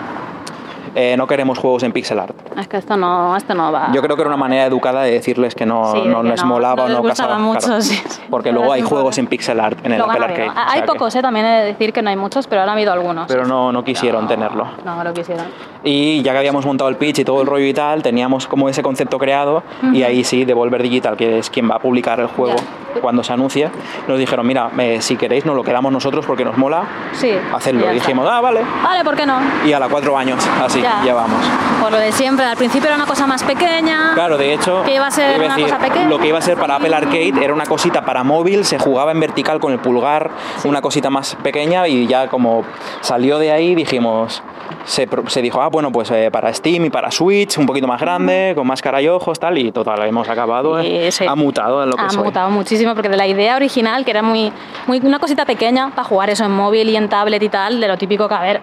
[1.01, 2.35] eh, no queremos juegos en pixel art.
[2.57, 3.89] Es que esto no, esto no va.
[3.93, 6.41] Yo creo que era una manera educada de decirles que no, Sí, no que les
[6.41, 7.39] no- molaba no o les no casaba.
[7.39, 7.81] mucho, claro.
[7.81, 8.01] sí.
[8.29, 10.25] Porque luego hay juegos en pixel art en el Apple.
[10.25, 10.49] Arcade.
[10.49, 11.21] o Hay sea que- pocos, ¿eh?
[11.21, 13.27] también he de decir que no hay muchos, pero han habido algunos.
[13.27, 14.67] pero no, no quisieron tenerlo.
[14.83, 15.45] No, no lo quisieron.
[15.83, 18.67] Y ya que habíamos montado el pitch y todo el rollo y tal, teníamos como
[18.67, 22.27] ese concepto creado y ahí sí, Devolver Digital, que es quien va a publicar el
[22.27, 22.55] juego,
[23.01, 23.69] cuando se anuncie,
[24.07, 26.83] nos dijeron, mira, eh, si queréis nos lo quedamos nosotros porque nos mola
[27.13, 27.31] Sí.
[27.53, 27.89] hacerlo.
[27.91, 28.61] y dijimos, ah, vale.
[28.83, 29.37] Vale, ¿por qué no?
[29.65, 30.88] Y a la cuatro años, así, Ya.
[31.05, 31.39] Ya vamos.
[31.81, 34.11] Por lo de siempre, al principio era una cosa más pequeña.
[34.13, 36.07] Claro, de hecho, Que iba a ser cosa pequeña.
[36.09, 39.11] lo que iba a ser para Apple Arcade era una cosita para móvil, se jugaba
[39.11, 40.29] en vertical con el pulgar,
[40.63, 42.63] una cosita más pequeña y ya como
[43.01, 44.41] salió de ahí dijimos,
[44.85, 47.99] se, se dijo, ah, bueno, pues eh, para Steam y para Switch, un poquito más
[48.01, 51.25] grande, con más cara y ojos, tal, y total, hemos acabado, eh, Y sí.
[51.27, 52.23] ha mutado en lo que ha soy.
[52.23, 54.51] mutado muchísimo porque de la idea original, que era muy,
[54.87, 57.87] muy una cosita pequeña para jugar eso en móvil y en tablet y tal, de
[57.87, 58.61] lo típico que a ver,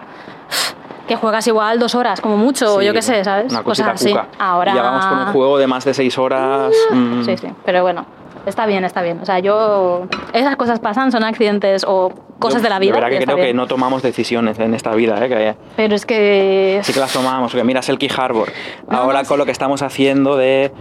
[1.07, 3.51] que juegas igual dos horas, como mucho, o Sí, yo qué sé, ¿sabes?
[3.51, 4.29] Una cosita Cosas así.
[4.39, 4.71] Ahora.
[4.71, 6.73] Y ya vamos con un juego de más de seis horas.
[6.91, 8.05] mm, Sí, sí, pero bueno,
[8.47, 9.19] está bien, está bien.
[9.21, 10.07] O sea, yo.
[10.33, 12.93] Esas cosas pasan, son accidentes o cosas yo de la vida.
[12.93, 16.05] verdad y que creo que no tomamos decisiones en esta vida, eh, que Pero es
[16.05, 16.79] que.
[16.83, 18.51] sí que las tomamos, porque mira Selkie Harbor.
[18.89, 20.71] No, Ahora no, con lo que estamos haciendo de...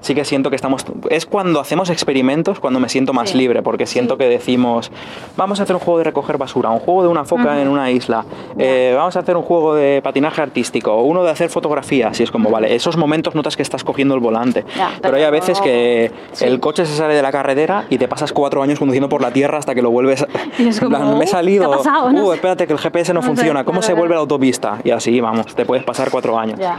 [0.00, 0.84] Sí que siento que estamos...
[1.10, 3.38] Es cuando hacemos experimentos cuando me siento más Sí.
[3.38, 4.18] libre, porque siento Sí.
[4.18, 4.90] que decimos,
[5.36, 7.90] vamos a hacer un juego de recoger basura, un juego de una foca en una
[7.90, 8.24] isla,
[8.58, 12.22] eh, vamos a hacer un juego de patinaje artístico, o uno de hacer fotografías, y
[12.22, 14.64] es como, vale, esos momentos notas que estás cogiendo el volante.
[15.02, 16.10] Pero hay a veces que
[16.40, 19.30] el coche se sale de la carretera y te pasas cuatro años conduciendo por la
[19.30, 20.26] tierra hasta que lo vuelves...
[20.58, 22.34] Y es en como, plan, me he "Uh, salido, uh, sé".
[22.34, 24.78] espérate que el GPS no, No sé, funciona, ¿cómo se vuelve la autopista?
[24.84, 26.58] Y así, vamos, te puedes pasar cuatro años.
[26.58, 26.76] Ya.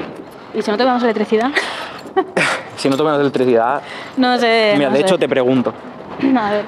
[0.53, 1.49] ¿Y si no tenemos electricidad?
[2.77, 3.81] Si no tomas electricidad.
[4.15, 4.71] No sé.
[4.77, 5.05] Mira, no de sé.
[5.05, 5.73] hecho te pregunto.
[6.37, 6.63] A ver.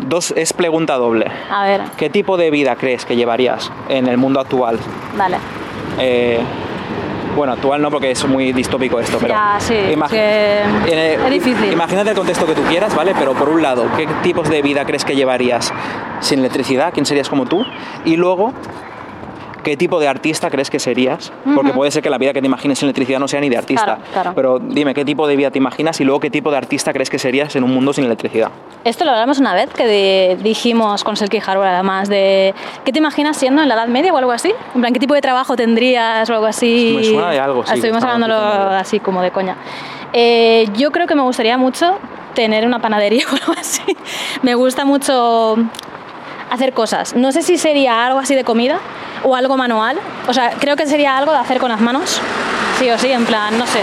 [0.00, 1.26] Dos, es pregunta doble.
[1.48, 1.82] A ver.
[1.96, 4.76] ¿Qué tipo de vida crees que llevarías en el mundo actual?
[5.16, 5.36] Dale.
[6.00, 6.40] Eh,
[7.36, 9.34] bueno, actual no porque es muy distópico esto, pero...
[9.34, 11.72] Ya, sí, imagi- que eh, es difícil.
[11.72, 13.14] Imagínate el contexto que tú quieras, ¿vale?
[13.18, 15.72] Pero por un lado, ¿qué tipos de vida crees que llevarías
[16.20, 16.92] sin electricidad?
[16.92, 17.64] ¿Quién serías como tú?
[18.04, 18.52] Y luego,
[19.66, 21.32] ¿qué tipo de artista crees que serías?
[21.56, 23.56] Porque puede ser que la vida que te imagines sin electricidad no sea ni de
[23.58, 23.84] artista.
[23.84, 24.32] Claro, claro.
[24.36, 26.00] Pero dime, ¿qué tipo de vida te imaginas?
[26.00, 28.50] Y luego, ¿qué tipo de artista crees que serías en un mundo sin electricidad?
[28.84, 32.54] Esto lo hablamos una vez que de- dijimos con Selkie Harbour además de
[32.84, 34.52] ¿qué te imaginas siendo en la Edad Media o algo así?
[34.76, 36.94] En plan, ¿qué tipo de trabajo tendrías o algo así?
[36.96, 39.56] Me suena de algo, sí, Estuvimos hablándolo así como de coña.
[40.12, 41.98] Eh, yo creo que me gustaría mucho
[42.34, 43.82] tener una panadería o algo así.
[44.42, 45.56] Me gusta mucho
[46.50, 47.16] hacer cosas.
[47.16, 48.78] No sé si sería algo así de comida
[49.26, 49.98] o algo manual.
[50.28, 52.20] O sea, creo que sería algo de hacer con las manos.
[52.78, 53.80] Sí o sí, en plan, no sé.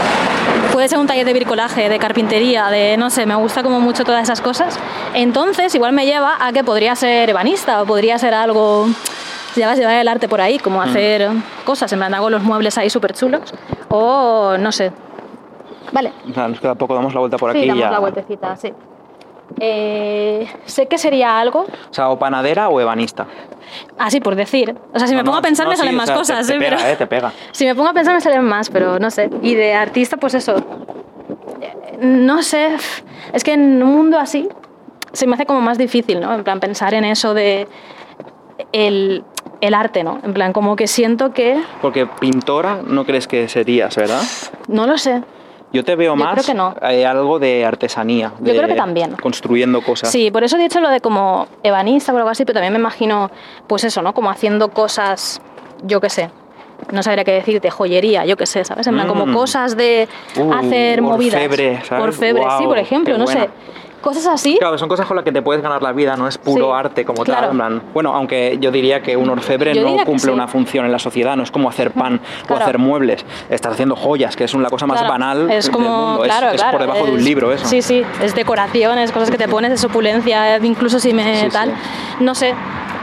[0.72, 4.04] Puede ser un taller de bricolaje, de carpintería, de no sé, me gusta como mucho
[4.06, 4.80] todas esas cosas.
[5.14, 8.88] Entonces, igual me lleva a que podría ser ebanista o podría ser algo.
[9.56, 11.30] Llevas llevar el arte por ahí, como hacer
[11.66, 13.54] cosas, en plan, hago los muebles ahí súper chulos.
[13.90, 14.92] O no sé.
[15.92, 17.92] Vale, O sea, nos queda poco, damos la vuelta por sí, aquí y damos ya.
[17.92, 18.74] la vueltecita, sí.
[19.60, 23.28] Eh, sé que sería algo O sea, o panadera o ebanista.
[23.98, 24.76] Así por decir.
[24.94, 26.06] O sea, si me No, pongo no, a pensar no, me sí, salen o más
[26.08, 26.60] sea, te- cosas, te ¿eh?
[26.60, 27.32] pega, Pero- eh, te pega.
[27.52, 29.30] Si me pongo a pensar me salen más, pero no sé.
[29.42, 30.56] Y de artista, pues eso.
[32.02, 32.76] No sé.
[33.32, 34.48] Es que en un mundo así
[35.14, 36.34] se me hace como más difícil, ¿no?
[36.34, 37.68] En plan, pensar en eso de
[38.72, 39.24] el,
[39.62, 40.20] el arte, ¿no?
[40.24, 41.62] En plan, como que siento que...
[41.82, 44.22] Porque pintora no crees que serías, ¿verdad?
[44.68, 45.22] No lo sé.
[45.74, 46.76] Yo te veo Yo más creo que no.
[46.88, 48.32] eh, algo de artesanía.
[48.40, 49.14] Yo de creo que también.
[49.14, 50.10] Construyendo cosas.
[50.12, 52.80] Sí, por eso he dicho lo de como ebanista o algo así, pero también me
[52.80, 53.32] imagino,
[53.68, 54.14] pues eso, ¿no?
[54.14, 55.42] Como haciendo cosas,
[55.84, 56.30] yo qué sé.
[56.92, 58.86] No sabría qué decirte, joyería, yo qué sé, ¿sabes?
[58.86, 59.34] En plan, como Mm.
[59.34, 60.08] cosas de
[60.38, 61.36] Uh, hacer movidas.
[61.42, 62.04] orfebre, ¿sabes?
[62.04, 63.42] Orfebre, sí, Guau, por ejemplo, no buena.
[63.46, 63.50] sé.
[64.04, 64.58] Cosas así.
[64.60, 66.72] Claro, son cosas con las que te puedes ganar la vida, no es puro Sí,
[66.76, 67.42] arte como claro.
[67.44, 67.52] tal.
[67.52, 70.30] en plan- Bueno, aunque yo diría que un orfebre Yo no cumple sí.
[70.30, 73.26] una función en la sociedad, no es como hacer pan o hacer muebles.
[73.50, 76.26] Estás haciendo joyas, que es la cosa más Claro, banal es como, del mundo.
[76.26, 77.66] Es- claro, es, claro, por debajo de un libro eso.
[77.66, 81.48] Sí, sí, es decoración, es cosas que te pones, es opulencia, incluso si me Sí,
[81.50, 81.76] tal, sí.
[82.20, 82.54] no sé,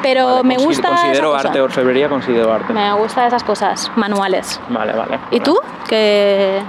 [0.02, 1.48] pero Vale, me gusta Considero esa cosa.
[1.48, 2.72] arte, orfebrería considero arte.
[2.74, 4.60] Me gusta esas cosas manuales.
[4.68, 5.18] Vale, vale.
[5.30, 5.40] ¿Y vale.
[5.40, 5.58] tú?
[5.88, 6.60] Que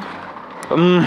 [0.73, 0.99] Mm,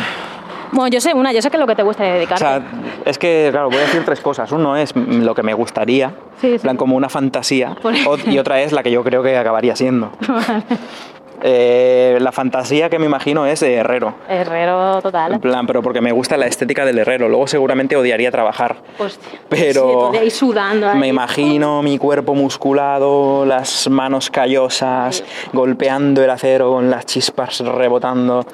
[0.75, 2.45] bueno, yo sé una, yo sé que es lo que te gusta O dedicarte.
[2.45, 2.63] sea,
[3.05, 4.51] es que, claro, voy a decir tres cosas.
[4.53, 8.61] Uno es lo que me gustaría, Sí, plan como una fantasía, Por- o- y otra
[8.61, 10.11] es la que yo creo que acabaría siendo.
[11.47, 14.15] Eh, la fantasía que me imagino es de herrero.
[14.31, 15.35] Herrero total.
[15.35, 17.29] En plan, pero porque me gusta la estética del herrero.
[17.29, 18.77] Luego seguramente odiaría trabajar.
[18.99, 19.41] Hostia.
[19.51, 20.89] Pero Sí, todo ahí sudando.
[20.89, 20.99] ahí.
[20.99, 25.23] me imagino mi cuerpo musculado, las manos callosas,
[25.53, 28.47] golpeando el acero con las chispas rebotando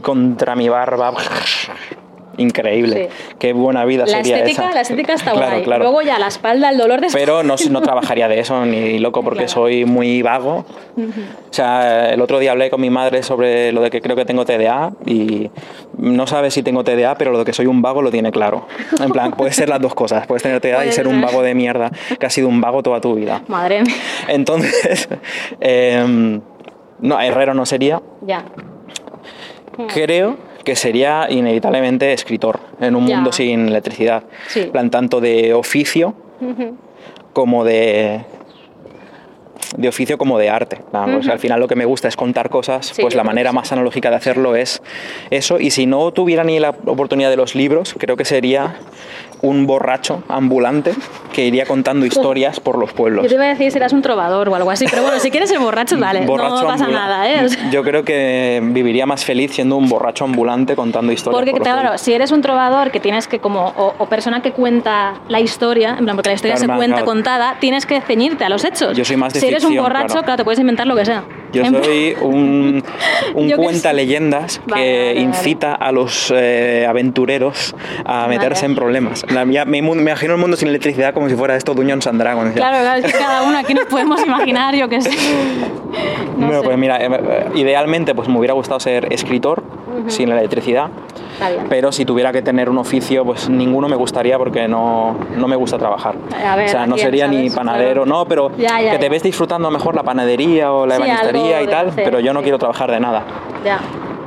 [0.00, 1.12] contra mi barba.
[2.38, 3.08] Increíble.
[3.38, 4.74] Qué buena vida La sería estética, esa.
[4.74, 5.62] la estética está Claro, guay.
[5.64, 5.82] claro.
[5.84, 9.22] Luego ya la espalda, el dolor de Pero no, no trabajaría de eso ni loco
[9.22, 9.52] porque Claro.
[9.52, 10.64] soy muy vago.
[10.98, 14.24] O sea, el otro día hablé con mi madre sobre lo de que creo que
[14.24, 15.50] tengo TDA y
[15.96, 18.66] no sabe si tengo TDA, pero lo de que soy un vago lo tiene claro.
[19.00, 20.26] En plan, puede ser las dos cosas.
[20.26, 23.00] Puedes tener TDA y ser un vago de mierda, que has sido un vago toda
[23.00, 23.42] tu vida.
[23.48, 23.94] Madre mía.
[24.28, 25.08] Entonces,
[25.60, 26.40] em,
[27.00, 28.02] no, herrero no sería.
[28.22, 28.44] Ya.
[29.92, 30.36] Creo
[30.66, 33.14] que sería inevitablemente escritor en un Ya.
[33.16, 34.24] mundo sin electricidad.
[34.48, 34.62] Sí.
[34.64, 36.12] Plan, tanto de oficio
[37.32, 38.22] como de
[39.76, 40.78] de oficio como de arte.
[40.90, 43.56] Pues al final lo que me gusta es contar cosas, Sí, pues la manera sí.
[43.56, 44.80] más analógica de hacerlo es
[45.30, 45.58] eso.
[45.60, 48.76] Y si no tuviera ni la oportunidad de los libros, creo que sería
[49.42, 50.92] un borracho ambulante
[51.32, 53.24] que iría contando historias por los pueblos.
[53.24, 55.30] Yo te iba a decir si eras un trovador o algo así, pero bueno, si
[55.30, 57.44] quieres ser borracho, vale, Borracho no pasa nada, ¿eh?
[57.44, 61.38] O sea, Yo creo que viviría más feliz siendo un borracho ambulante contando historias.
[61.38, 62.00] Porque por claro, pueblos.
[62.00, 65.96] si eres un trovador que tienes que como o, o persona que cuenta la historia,
[65.98, 67.06] en plan porque la historia Claro, se cuenta claro.
[67.06, 68.96] contada, tienes que ceñirte a los hechos.
[68.96, 70.22] Yo soy más de Si eres un borracho, claro.
[70.24, 70.36] claro.
[70.38, 71.24] te puedes inventar lo que sea.
[71.52, 72.82] Yo En- soy un,
[73.34, 73.94] un Yo que cuenta sé.
[73.94, 75.20] leyendas Vale, que vale, vale.
[75.20, 77.74] incita a los eh, aventureros
[78.04, 79.25] a meterse en problemas.
[79.30, 82.20] La- ya me, me imagino el mundo sin electricidad como si fuera esto Dungeons and
[82.20, 82.54] Dragons.
[82.54, 82.60] ya.
[82.60, 85.10] Claro, claro, es que cada uno aquí nos podemos imaginar, yo qué sé.
[86.36, 86.66] No Bueno, sé.
[86.66, 89.62] pues mira, eh, idealmente pues me hubiera gustado ser escritor
[90.08, 90.88] sin la electricidad,
[91.70, 95.56] pero si tuviera que tener un oficio, pues ninguno me gustaría porque no, no me
[95.56, 96.14] gusta trabajar.
[96.56, 98.18] Ver, o sea, ¿a no sería ni panadero, Claro.
[98.18, 101.62] no, pero Ya, ya, que te ves disfrutando mejor la panadería o la Sí, ebanistería
[101.62, 102.44] y tal, hacer, pero yo no sí.
[102.44, 103.22] quiero trabajar de nada.
[103.64, 103.78] Ya.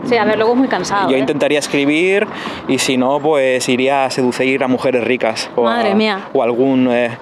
[0.09, 1.09] Sí, a ver, luego es muy cansado.
[1.09, 1.19] Yo ¿eh?
[1.19, 2.27] intentaría escribir
[2.67, 5.49] y si no, pues iría a seducir a mujeres ricas.
[5.55, 6.27] O a- Madre mía.
[6.33, 6.89] O algún...
[6.91, 7.17] eh,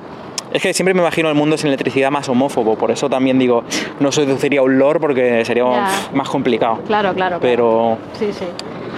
[0.54, 3.64] Es que siempre me imagino el mundo sin electricidad más homófobo, por eso también digo,
[4.00, 5.90] no seduciría a un lord porque sería Ya.
[6.14, 6.80] más complicado.
[6.88, 7.38] Claro, claro.
[7.38, 7.40] claro.
[7.42, 8.46] Pero Sí, sí.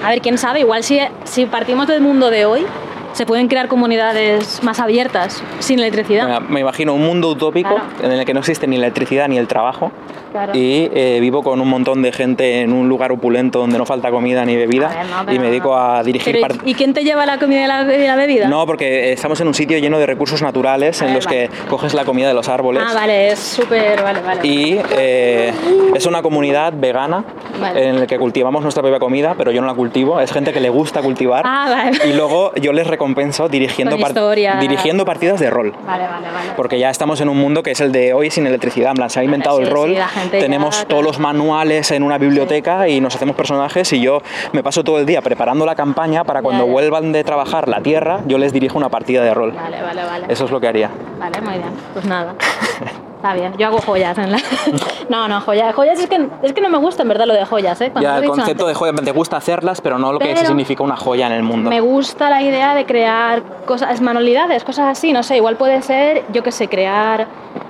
[0.05, 2.65] A ver, quién sabe, igual si, si partimos del mundo de hoy,
[3.13, 6.25] se pueden crear comunidades más abiertas sin electricidad.
[6.27, 7.83] Venga, me imagino un mundo utópico Claro.
[8.03, 9.91] en el que no existe ni la electricidad ni el trabajo
[10.31, 10.53] Claro.
[10.55, 14.11] y eh, vivo con un montón de gente en un lugar opulento donde no falta
[14.11, 16.93] comida ni bebida A ver, no, y me dedico a dirigir Pero, ¿y- ¿Y quién
[16.93, 17.67] te lleva la comida y
[18.07, 18.47] la, bebida?
[18.47, 21.49] No, porque estamos en un sitio lleno de recursos naturales en los vale.
[21.49, 24.01] que coges la comida de los árboles Ah, vale, es súper.
[24.03, 24.41] Vale, vale.
[24.47, 25.51] y eh,
[25.95, 27.23] es una comunidad vegana
[27.59, 27.89] Vale.
[27.89, 30.19] en la que cultivamos nuestra propia comida, pero yo no la cultivo.
[30.19, 31.97] Es gente que le gusta cultivar Ah, vale.
[32.09, 34.59] y luego yo les recompenso dirigiendo, historias.
[34.61, 35.73] dirigiendo partidas de rol.
[35.85, 36.49] Vale, vale, vale.
[36.55, 38.91] Porque ya estamos en un mundo que es el de hoy sin electricidad.
[38.91, 40.87] En plan, se ha inventado sí, el rol, sí, ya, tenemos claro.
[40.89, 44.21] todos los manuales en una biblioteca y nos hacemos personajes y yo
[44.53, 48.21] me paso todo el día preparando la campaña para cuando vuelvan de trabajar la tierra,
[48.25, 49.51] yo les dirijo una partida de rol.
[49.51, 50.25] Vale, vale, vale.
[50.29, 50.89] Eso es lo que haría.
[51.19, 51.71] Vale, muy bien.
[51.93, 52.35] Pues nada.
[53.19, 53.53] Está bien.
[53.57, 54.37] Yo hago joyas en la.
[55.09, 55.75] No, no, joyas.
[55.75, 57.89] Joyas es que, es que no me gusta en verdad lo de joyas, ¿eh?
[57.91, 58.77] Cuando Ya el concepto de antes.
[58.77, 61.69] joya, te gusta hacerlas, pero no lo que significa una joya en el mundo.
[61.69, 66.23] Me gusta la idea de crear cosas, manualidades, cosas así, no sé, igual puede ser,
[66.31, 67.27] yo qué sé, crear,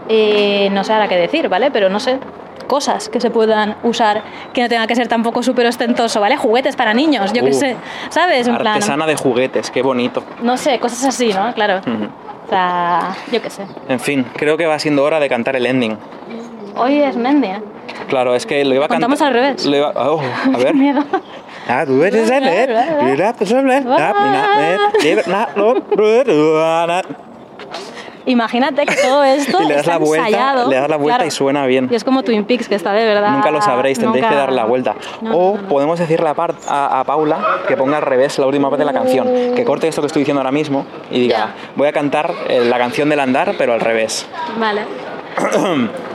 [0.07, 1.71] eh, no sé ahora qué decir, ¿vale?
[1.71, 2.19] Pero no sé,
[2.69, 6.37] cosas que se puedan usar que no tenga que ser tampoco súper ostentoso, ¿vale?
[6.37, 7.75] Juguetes para niños, yo qué Uh, sé,
[8.09, 8.47] ¿sabes?
[8.47, 10.23] En plan, Artesana de juguetes, qué bonito.
[10.41, 11.53] no sé, cosas así, ¿no?
[11.53, 11.79] Claro.
[11.79, 12.05] Ujú.
[12.45, 13.63] O sea, yo qué sé.
[13.89, 15.97] En fin, creo que va siendo hora de cantar el ending.
[16.77, 17.61] Hoy es Mendy, ¿eh?
[18.07, 19.09] Claro, es que lo iba a cantar.
[19.09, 19.65] contamos al revés.
[19.65, 20.21] Lo iba- oh,
[20.53, 20.67] a ver.
[20.67, 21.03] Qué miedo.
[28.29, 30.69] Imagínate que todo esto Y le das está la vuelta, ensayado.
[30.69, 31.27] le das la vuelta Claro.
[31.27, 31.87] y suena bien.
[31.91, 33.31] Y es como Twin Peaks, que está de verdad.
[33.31, 34.95] Nunca lo sabréis, tendréis nunca- que darle la vuelta.
[35.21, 35.67] No, o no, no.
[35.67, 38.91] podemos decirle a, Par- a, a Paula que ponga al revés la última parte de
[38.91, 39.27] la canción.
[39.55, 42.77] Que corte esto que estoy diciendo ahora mismo y diga, voy a cantar eh, la
[42.77, 44.27] canción del andar, pero al revés.
[44.57, 44.81] Vale.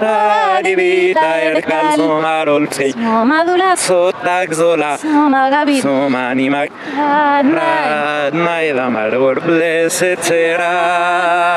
[0.00, 5.80] radivita erkalzon arolzei, Madula zotak zola, Sona Gabi.
[5.80, 11.54] zomanimak, radna edamar blesetse radna.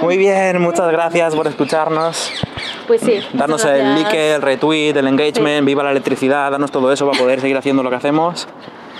[0.00, 2.32] Muy bien, muchas gracias por escucharnos.
[2.86, 3.20] Pues sí.
[3.32, 7.40] Darnos el like, el retweet, el engagement, viva la electricidad, darnos todo eso para poder
[7.40, 8.48] seguir haciendo lo que hacemos.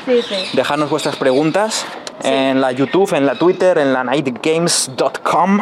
[0.04, 0.34] Sí, sí.
[0.52, 1.86] Dejarnos vuestras preguntas
[2.22, 5.60] en la YouTube, en la Twitter, en la nightgames.com.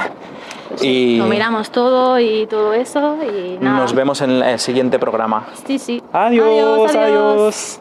[0.80, 3.80] Y Lo miramos todo y todo eso y nada.
[3.80, 5.46] nos vemos en el siguiente programa.
[5.66, 6.02] Sí, sí.
[6.12, 7.80] Adiós, adiós.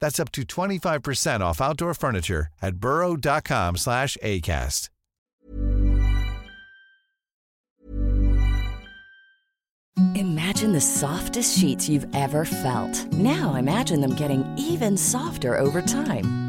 [0.00, 4.88] That's up to 25% off outdoor furniture at burrow.com slash ACAST.
[10.14, 13.12] Imagine the softest sheets you've ever felt.
[13.12, 16.45] Now imagine them getting even softer over time.